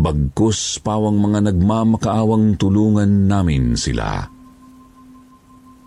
Bagkus 0.00 0.80
pawang 0.80 1.20
mga 1.20 1.52
nagmamakaawang 1.52 2.56
tulungan 2.56 3.28
namin 3.28 3.76
sila. 3.76 4.24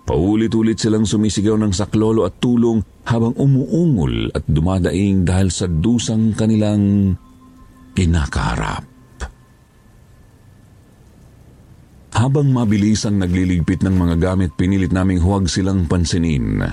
Paulit-ulit 0.04 0.78
silang 0.78 1.08
sumisigaw 1.08 1.56
ng 1.58 1.72
saklolo 1.72 2.28
at 2.28 2.38
tulong 2.44 2.84
habang 3.08 3.34
umuungol 3.40 4.36
at 4.36 4.44
dumadaing 4.46 5.24
dahil 5.24 5.48
sa 5.48 5.66
dusang 5.66 6.36
kanilang 6.36 7.16
kinakaharap. 7.96 8.93
Habang 12.24 12.56
mabilis 12.56 13.04
ang 13.04 13.20
nagliligpit 13.20 13.84
ng 13.84 14.00
mga 14.00 14.16
gamit, 14.16 14.56
pinilit 14.56 14.96
naming 14.96 15.20
huwag 15.20 15.52
silang 15.52 15.92
pansinin. 15.92 16.64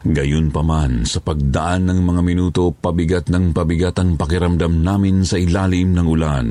Gayun 0.00 0.48
pa 0.48 0.64
man, 0.64 1.04
sa 1.04 1.20
pagdaan 1.20 1.84
ng 1.92 2.00
mga 2.08 2.24
minuto, 2.24 2.72
pabigat 2.72 3.28
ng 3.28 3.52
pabigat 3.52 4.00
ang 4.00 4.16
pakiramdam 4.16 4.80
namin 4.80 5.28
sa 5.28 5.36
ilalim 5.36 5.92
ng 5.92 6.06
ulan. 6.08 6.48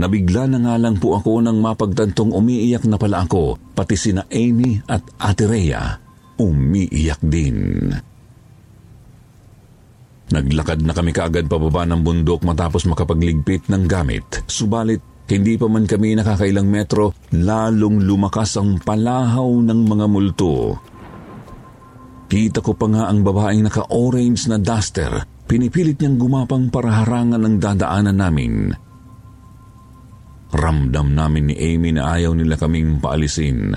Nabigla 0.00 0.48
na 0.48 0.58
nga 0.64 0.74
lang 0.80 0.96
po 0.96 1.20
ako 1.20 1.44
nang 1.44 1.60
mapagtantong 1.60 2.32
umiiyak 2.32 2.88
na 2.88 2.96
pala 2.96 3.28
ako, 3.28 3.60
pati 3.76 4.00
sina 4.00 4.24
Amy 4.32 4.80
at 4.88 5.04
Ate 5.20 5.44
Rhea 5.44 6.08
umiiyak 6.38 7.20
din. 7.20 7.90
Naglakad 10.28 10.84
na 10.84 10.92
kami 10.92 11.10
kaagad 11.10 11.48
pababa 11.48 11.88
ng 11.88 12.04
bundok 12.04 12.44
matapos 12.44 12.84
makapagligpit 12.84 13.72
ng 13.72 13.88
gamit. 13.88 14.44
Subalit, 14.44 15.00
hindi 15.28 15.60
pa 15.60 15.68
man 15.68 15.84
kami 15.84 16.16
nakakailang 16.16 16.64
metro, 16.64 17.12
lalong 17.36 18.00
lumakas 18.00 18.56
ang 18.56 18.80
palahaw 18.80 19.60
ng 19.60 19.80
mga 19.84 20.06
multo. 20.08 20.72
Kita 22.28 22.64
ko 22.64 22.72
pa 22.72 22.88
nga 22.88 23.12
ang 23.12 23.20
babaeng 23.20 23.68
naka-orange 23.68 24.48
na 24.48 24.56
duster. 24.56 25.24
Pinipilit 25.48 26.00
niyang 26.00 26.16
gumapang 26.16 26.72
para 26.72 27.04
harangan 27.04 27.44
ang 27.44 27.56
dadaanan 27.60 28.16
namin. 28.16 28.52
Ramdam 30.48 31.12
namin 31.12 31.52
ni 31.52 31.54
Amy 31.56 31.92
na 31.92 32.16
ayaw 32.16 32.32
nila 32.32 32.56
kaming 32.56 33.00
paalisin. 33.00 33.76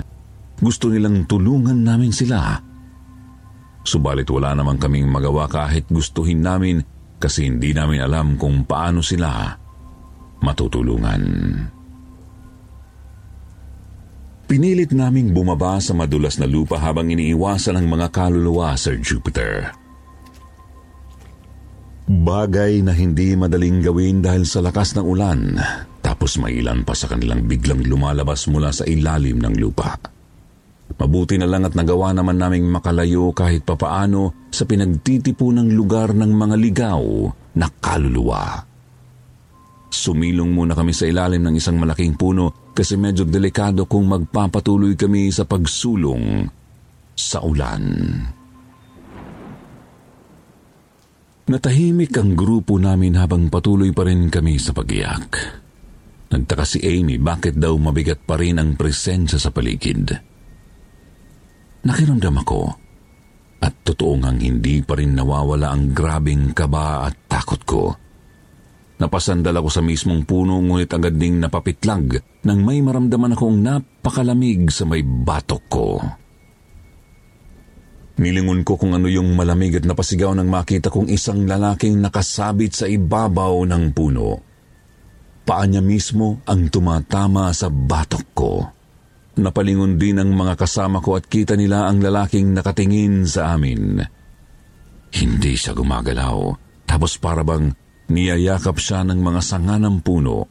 Gusto 0.56 0.88
nilang 0.88 1.28
tulungan 1.28 1.80
namin 1.84 2.12
sila. 2.12 2.60
Subalit 3.84 4.28
wala 4.28 4.56
naman 4.56 4.80
kaming 4.80 5.08
magawa 5.08 5.48
kahit 5.52 5.88
gustuhin 5.92 6.40
namin 6.40 6.80
kasi 7.20 7.44
hindi 7.44 7.76
namin 7.76 8.04
alam 8.04 8.40
kung 8.40 8.64
paano 8.64 9.04
sila 9.04 9.61
matutulungan. 10.42 11.22
Pinilit 14.52 14.92
naming 14.92 15.32
bumaba 15.32 15.80
sa 15.80 15.96
madulas 15.96 16.36
na 16.36 16.44
lupa 16.44 16.76
habang 16.76 17.08
iniiwasan 17.08 17.78
ang 17.78 17.88
mga 17.88 18.12
kaluluwa, 18.12 18.76
Sir 18.76 19.00
Jupiter. 19.00 19.72
Bagay 22.04 22.84
na 22.84 22.92
hindi 22.92 23.32
madaling 23.32 23.80
gawin 23.80 24.20
dahil 24.20 24.44
sa 24.44 24.60
lakas 24.60 24.92
ng 24.98 25.06
ulan, 25.08 25.56
tapos 26.04 26.36
may 26.36 26.60
ilan 26.60 26.84
pa 26.84 26.92
sa 26.92 27.08
kanilang 27.08 27.48
biglang 27.48 27.80
lumalabas 27.80 28.44
mula 28.52 28.68
sa 28.74 28.84
ilalim 28.84 29.40
ng 29.40 29.56
lupa. 29.56 29.96
Mabuti 31.00 31.40
na 31.40 31.48
lang 31.48 31.64
at 31.64 31.72
nagawa 31.72 32.12
naman 32.12 32.36
naming 32.36 32.68
makalayo 32.68 33.32
kahit 33.32 33.64
papaano 33.64 34.52
sa 34.52 34.68
pinagtitipunang 34.68 35.72
lugar 35.72 36.12
ng 36.12 36.28
mga 36.28 36.56
ligaw 36.60 37.00
na 37.56 37.72
kaluluwa. 37.80 38.71
Sumilong 39.92 40.48
muna 40.48 40.72
kami 40.72 40.96
sa 40.96 41.04
ilalim 41.04 41.44
ng 41.44 41.60
isang 41.60 41.76
malaking 41.76 42.16
puno 42.16 42.72
kasi 42.72 42.96
medyo 42.96 43.28
delikado 43.28 43.84
kung 43.84 44.08
magpapatuloy 44.08 44.96
kami 44.96 45.28
sa 45.28 45.44
pagsulong 45.44 46.48
sa 47.12 47.44
ulan. 47.44 47.84
Natahimik 51.52 52.16
ang 52.16 52.32
grupo 52.32 52.80
namin 52.80 53.20
habang 53.20 53.52
patuloy 53.52 53.92
pa 53.92 54.08
rin 54.08 54.32
kami 54.32 54.56
sa 54.56 54.72
pagiyak. 54.72 55.60
Nagtaka 56.32 56.64
si 56.64 56.80
Amy 56.80 57.20
bakit 57.20 57.60
daw 57.60 57.76
mabigat 57.76 58.24
pa 58.24 58.40
rin 58.40 58.56
ang 58.56 58.72
presensya 58.72 59.36
sa 59.36 59.52
paligid. 59.52 60.08
Nakiramdam 61.84 62.40
ako 62.40 62.60
at 63.60 63.84
totoo 63.84 64.16
ngang 64.24 64.40
hindi 64.40 64.80
pa 64.80 64.96
rin 64.96 65.12
nawawala 65.12 65.68
ang 65.68 65.92
grabing 65.92 66.56
kaba 66.56 67.04
at 67.04 67.28
takot 67.28 67.62
ko. 67.68 68.01
Napasandal 69.02 69.58
ako 69.58 69.66
sa 69.66 69.82
mismong 69.82 70.22
puno 70.22 70.62
ngunit 70.62 70.94
agad 70.94 71.18
ding 71.18 71.42
napapitlag 71.42 72.22
nang 72.46 72.62
may 72.62 72.78
maramdaman 72.78 73.34
akong 73.34 73.58
napakalamig 73.58 74.70
sa 74.70 74.86
may 74.86 75.02
batok 75.02 75.64
ko. 75.66 75.98
Nilingon 78.22 78.62
ko 78.62 78.78
kung 78.78 78.94
ano 78.94 79.10
yung 79.10 79.34
malamig 79.34 79.74
at 79.74 79.82
napasigaw 79.82 80.38
nang 80.38 80.46
makita 80.46 80.86
kong 80.86 81.10
isang 81.10 81.50
lalaking 81.50 81.98
nakasabit 81.98 82.78
sa 82.78 82.86
ibabaw 82.86 83.66
ng 83.66 83.90
puno. 83.90 84.38
Paa 85.42 85.66
niya 85.66 85.82
mismo 85.82 86.38
ang 86.46 86.70
tumatama 86.70 87.50
sa 87.50 87.66
batok 87.66 88.26
ko. 88.30 88.52
Napalingon 89.42 89.98
din 89.98 90.22
ang 90.22 90.30
mga 90.30 90.54
kasama 90.54 91.02
ko 91.02 91.18
at 91.18 91.26
kita 91.26 91.58
nila 91.58 91.90
ang 91.90 91.98
lalaking 91.98 92.54
nakatingin 92.54 93.26
sa 93.26 93.58
amin. 93.58 93.98
Hindi 95.10 95.58
siya 95.58 95.74
gumagalaw, 95.74 96.38
tapos 96.86 97.18
para 97.18 97.42
bang 97.42 97.74
niyayakap 98.08 98.80
siya 98.80 99.06
ng 99.06 99.20
mga 99.20 99.40
sanga 99.44 99.76
ng 99.78 100.02
puno. 100.02 100.48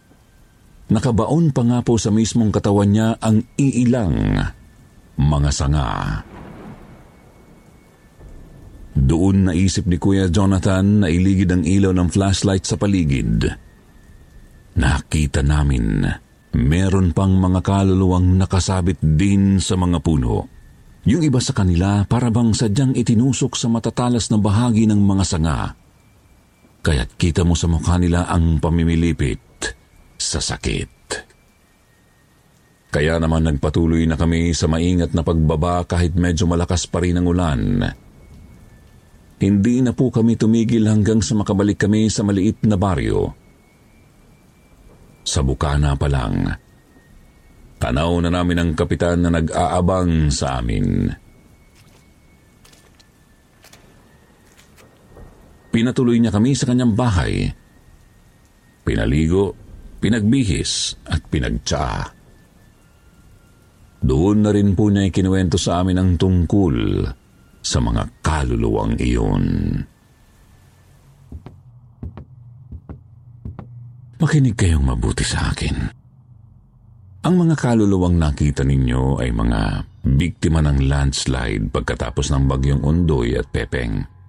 Nakabaon 0.92 1.56
pa 1.56 1.64
nga 1.64 1.80
po 1.84 1.96
sa 1.96 2.12
mismong 2.12 2.52
katawan 2.52 2.92
niya 2.92 3.16
ang 3.24 3.44
iilang 3.56 4.16
mga 5.16 5.50
sanga. 5.56 5.90
Doon 8.92 9.48
naisip 9.48 9.88
ni 9.88 9.96
Kuya 9.96 10.28
Jonathan 10.28 11.04
na 11.04 11.08
iligid 11.08 11.48
ang 11.48 11.64
ilaw 11.64 11.96
ng 11.96 12.12
flashlight 12.12 12.68
sa 12.68 12.76
paligid. 12.76 13.48
Nakita 14.76 15.40
namin, 15.44 16.04
meron 16.60 17.16
pang 17.16 17.32
mga 17.40 17.64
kaluluwang 17.64 18.36
nakasabit 18.36 19.00
din 19.00 19.64
sa 19.64 19.80
mga 19.80 20.04
puno. 20.04 20.48
Yung 21.08 21.24
iba 21.24 21.40
sa 21.42 21.56
kanila 21.56 22.06
para 22.06 22.30
bang 22.30 22.54
sadyang 22.54 22.94
itinusok 22.94 23.58
sa 23.58 23.72
matatalas 23.72 24.30
na 24.30 24.38
bahagi 24.38 24.86
ng 24.86 25.02
mga 25.02 25.24
sanga. 25.26 25.81
Kaya't 26.82 27.14
kita 27.14 27.46
mo 27.46 27.54
sa 27.54 27.70
mukha 27.70 28.02
nila 28.02 28.26
ang 28.26 28.58
pamimilipit 28.58 29.42
sa 30.18 30.42
sakit. 30.42 30.90
Kaya 32.92 33.22
naman 33.22 33.48
nagpatuloy 33.48 34.04
na 34.04 34.20
kami 34.20 34.52
sa 34.52 34.68
maingat 34.68 35.16
na 35.16 35.24
pagbaba 35.24 35.86
kahit 35.88 36.18
medyo 36.18 36.50
malakas 36.50 36.90
pa 36.90 37.00
rin 37.00 37.22
ang 37.22 37.30
ulan. 37.30 37.62
Hindi 39.42 39.82
na 39.82 39.96
po 39.96 40.12
kami 40.12 40.36
tumigil 40.36 40.86
hanggang 40.86 41.24
sa 41.24 41.34
makabalik 41.38 41.80
kami 41.80 42.12
sa 42.12 42.22
maliit 42.26 42.62
na 42.68 42.76
baryo. 42.76 43.32
Sa 45.22 45.46
bukana 45.46 45.96
pa 45.96 46.10
lang, 46.10 46.50
tanaw 47.78 48.12
na 48.22 48.30
namin 48.34 48.58
ang 48.58 48.72
kapitan 48.74 49.22
na 49.22 49.30
nag-aabang 49.34 50.34
sa 50.34 50.60
amin. 50.60 51.10
Pinatuloy 55.72 56.20
niya 56.20 56.36
kami 56.36 56.52
sa 56.52 56.68
kanyang 56.68 56.94
bahay. 56.94 57.48
Pinaligo, 58.84 59.56
pinagbihis 60.04 61.00
at 61.08 61.24
pinagtsa. 61.32 62.12
Doon 64.02 64.44
na 64.44 64.52
rin 64.52 64.76
po 64.76 64.92
niya 64.92 65.08
ikinuwento 65.08 65.56
sa 65.56 65.80
amin 65.80 65.96
ang 65.96 66.12
tungkol 66.20 67.06
sa 67.62 67.78
mga 67.80 68.04
kaluluwang 68.20 68.98
iyon. 68.98 69.46
Makinig 74.22 74.54
kayong 74.54 74.86
mabuti 74.86 75.26
sa 75.26 75.50
akin. 75.50 76.02
Ang 77.22 77.36
mga 77.38 77.56
kaluluwang 77.58 78.18
nakita 78.18 78.66
ninyo 78.66 79.22
ay 79.22 79.30
mga 79.30 79.86
biktima 80.02 80.62
ng 80.66 80.90
landslide 80.90 81.70
pagkatapos 81.70 82.34
ng 82.34 82.50
bagyong 82.50 82.82
Undoy 82.82 83.38
at 83.38 83.46
Pepeng. 83.54 84.21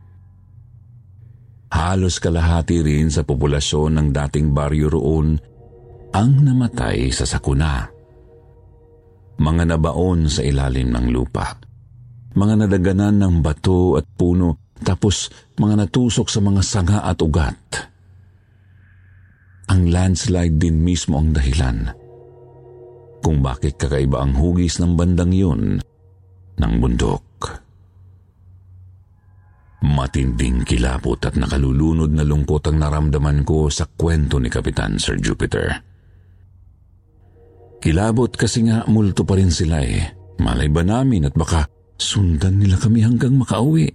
Halos 1.72 2.20
kalahati 2.20 2.84
rin 2.84 3.08
sa 3.08 3.24
populasyon 3.24 3.96
ng 3.96 4.08
dating 4.12 4.52
baryo 4.52 4.92
roon 4.92 5.40
ang 6.12 6.30
namatay 6.44 7.08
sa 7.08 7.24
sakuna. 7.24 7.88
Mga 9.40 9.64
nabaon 9.72 10.28
sa 10.28 10.44
ilalim 10.44 10.92
ng 10.92 11.08
lupa 11.08 11.72
mga 12.32 12.64
nadaganan 12.64 13.20
ng 13.20 13.34
bato 13.44 14.00
at 14.00 14.08
puno, 14.16 14.72
tapos 14.80 15.28
mga 15.60 15.84
natusok 15.84 16.26
sa 16.32 16.40
mga 16.40 16.62
sanga 16.64 16.98
at 17.04 17.20
ugat. 17.20 17.60
Ang 19.68 19.88
landslide 19.88 20.56
din 20.60 20.80
mismo 20.80 21.16
ang 21.16 21.32
dahilan 21.32 21.96
kung 23.22 23.38
bakit 23.38 23.78
kakaiba 23.78 24.18
ang 24.18 24.34
hugis 24.34 24.82
ng 24.82 24.98
bandang 24.98 25.30
yun 25.30 25.78
ng 26.58 26.72
bundok. 26.82 27.22
Matinding 29.82 30.62
kilapot 30.62 31.18
at 31.26 31.34
nakalulunod 31.34 32.14
na 32.14 32.22
lungkot 32.22 32.70
ang 32.70 32.78
naramdaman 32.78 33.42
ko 33.42 33.66
sa 33.66 33.82
kwento 33.90 34.38
ni 34.38 34.46
Kapitan 34.46 34.94
Sir 35.02 35.18
Jupiter. 35.18 35.74
Kilabot 37.82 38.30
kasi 38.30 38.62
nga 38.70 38.86
multo 38.86 39.26
pa 39.26 39.34
rin 39.34 39.50
sila 39.50 39.82
eh. 39.82 40.06
Malay 40.38 40.70
ba 40.70 40.86
namin 40.86 41.26
at 41.26 41.34
baka 41.34 41.66
sundan 41.98 42.62
nila 42.62 42.78
kami 42.78 43.02
hanggang 43.02 43.34
makauwi. 43.34 43.90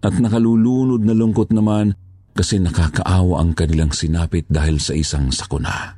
At 0.00 0.16
nakalulunod 0.16 1.04
na 1.04 1.12
lungkot 1.12 1.52
naman 1.52 1.92
kasi 2.32 2.56
nakakaawa 2.56 3.44
ang 3.44 3.52
kanilang 3.52 3.92
sinapit 3.92 4.48
dahil 4.48 4.80
sa 4.80 4.96
isang 4.96 5.28
sakuna. 5.28 5.92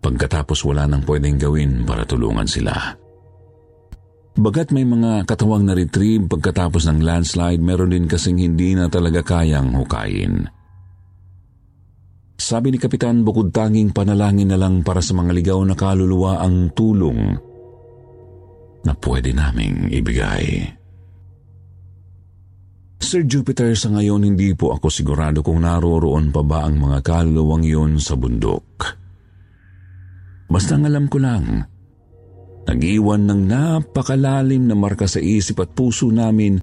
Pagkatapos 0.00 0.64
wala 0.64 0.88
nang 0.88 1.04
pwedeng 1.04 1.36
gawin 1.36 1.84
para 1.84 2.08
tulungan 2.08 2.48
sila. 2.48 3.01
Bagat 4.42 4.74
may 4.74 4.82
mga 4.82 5.22
katawang 5.22 5.62
na 5.62 5.78
retrieve 5.78 6.26
pagkatapos 6.26 6.90
ng 6.90 6.98
landslide, 6.98 7.62
meron 7.62 7.94
din 7.94 8.10
kasing 8.10 8.42
hindi 8.42 8.74
na 8.74 8.90
talaga 8.90 9.22
kayang 9.22 9.70
hukayin. 9.70 10.50
Sabi 12.42 12.74
ni 12.74 12.78
Kapitan, 12.82 13.22
bukod 13.22 13.54
tanging 13.54 13.94
panalangin 13.94 14.50
na 14.50 14.58
lang 14.58 14.82
para 14.82 14.98
sa 14.98 15.14
mga 15.14 15.30
ligaw 15.30 15.62
na 15.62 15.78
kaluluwa 15.78 16.42
ang 16.42 16.74
tulong 16.74 17.38
na 18.82 18.92
pwede 18.98 19.30
naming 19.30 19.94
ibigay. 19.94 20.74
Sir 22.98 23.22
Jupiter, 23.22 23.78
sa 23.78 23.94
ngayon 23.94 24.26
hindi 24.26 24.58
po 24.58 24.74
ako 24.74 24.90
sigurado 24.90 25.46
kung 25.46 25.62
naroroon 25.62 26.34
pa 26.34 26.42
ba 26.42 26.66
ang 26.66 26.82
mga 26.82 26.98
kaluluwang 27.06 27.62
yun 27.62 28.02
sa 28.02 28.18
bundok. 28.18 28.90
Basta 30.50 30.74
ang 30.74 30.90
alam 30.90 31.06
ko 31.06 31.22
lang, 31.22 31.62
nag-iwan 32.68 33.26
ng 33.26 33.40
napakalalim 33.48 34.70
na 34.70 34.76
marka 34.78 35.10
sa 35.10 35.18
isip 35.18 35.62
at 35.62 35.74
puso 35.74 36.08
namin 36.08 36.58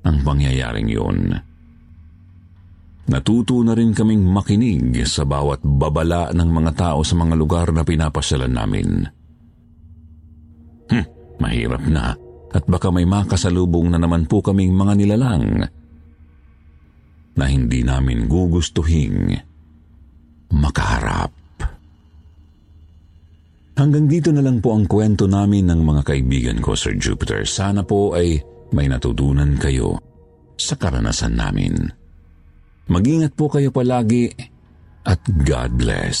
ang 0.00 0.16
pangyayaring 0.24 0.88
yun. 0.88 1.36
Natuto 3.10 3.58
na 3.66 3.74
rin 3.74 3.90
kaming 3.90 4.22
makinig 4.22 5.02
sa 5.02 5.26
bawat 5.26 5.66
babala 5.66 6.30
ng 6.30 6.46
mga 6.46 6.72
tao 6.78 7.02
sa 7.02 7.18
mga 7.18 7.34
lugar 7.34 7.68
na 7.74 7.82
pinapasyalan 7.82 8.54
namin. 8.54 8.88
Hmm, 10.86 11.06
mahirap 11.42 11.82
na 11.90 12.14
at 12.50 12.64
baka 12.66 12.90
may 12.90 13.06
makasalubong 13.06 13.90
na 13.90 13.98
naman 13.98 14.26
po 14.30 14.42
kaming 14.42 14.74
mga 14.74 14.94
nilalang 14.94 15.66
na 17.34 17.44
hindi 17.46 17.82
namin 17.86 18.26
gugustuhing 18.26 19.38
makaharap. 20.54 21.39
Hanggang 23.80 24.04
dito 24.04 24.28
na 24.28 24.44
lang 24.44 24.60
po 24.60 24.76
ang 24.76 24.84
kwento 24.84 25.24
namin 25.24 25.72
ng 25.72 25.80
mga 25.80 26.02
kaibigan 26.04 26.60
ko, 26.60 26.76
Sir 26.76 27.00
Jupiter. 27.00 27.48
Sana 27.48 27.80
po 27.80 28.12
ay 28.12 28.36
may 28.76 28.92
natutunan 28.92 29.56
kayo 29.56 29.96
sa 30.60 30.76
karanasan 30.76 31.40
namin. 31.40 31.88
Mag-ingat 32.92 33.32
po 33.32 33.48
kayo 33.48 33.72
palagi 33.72 34.28
at 35.08 35.24
God 35.48 35.80
bless. 35.80 36.20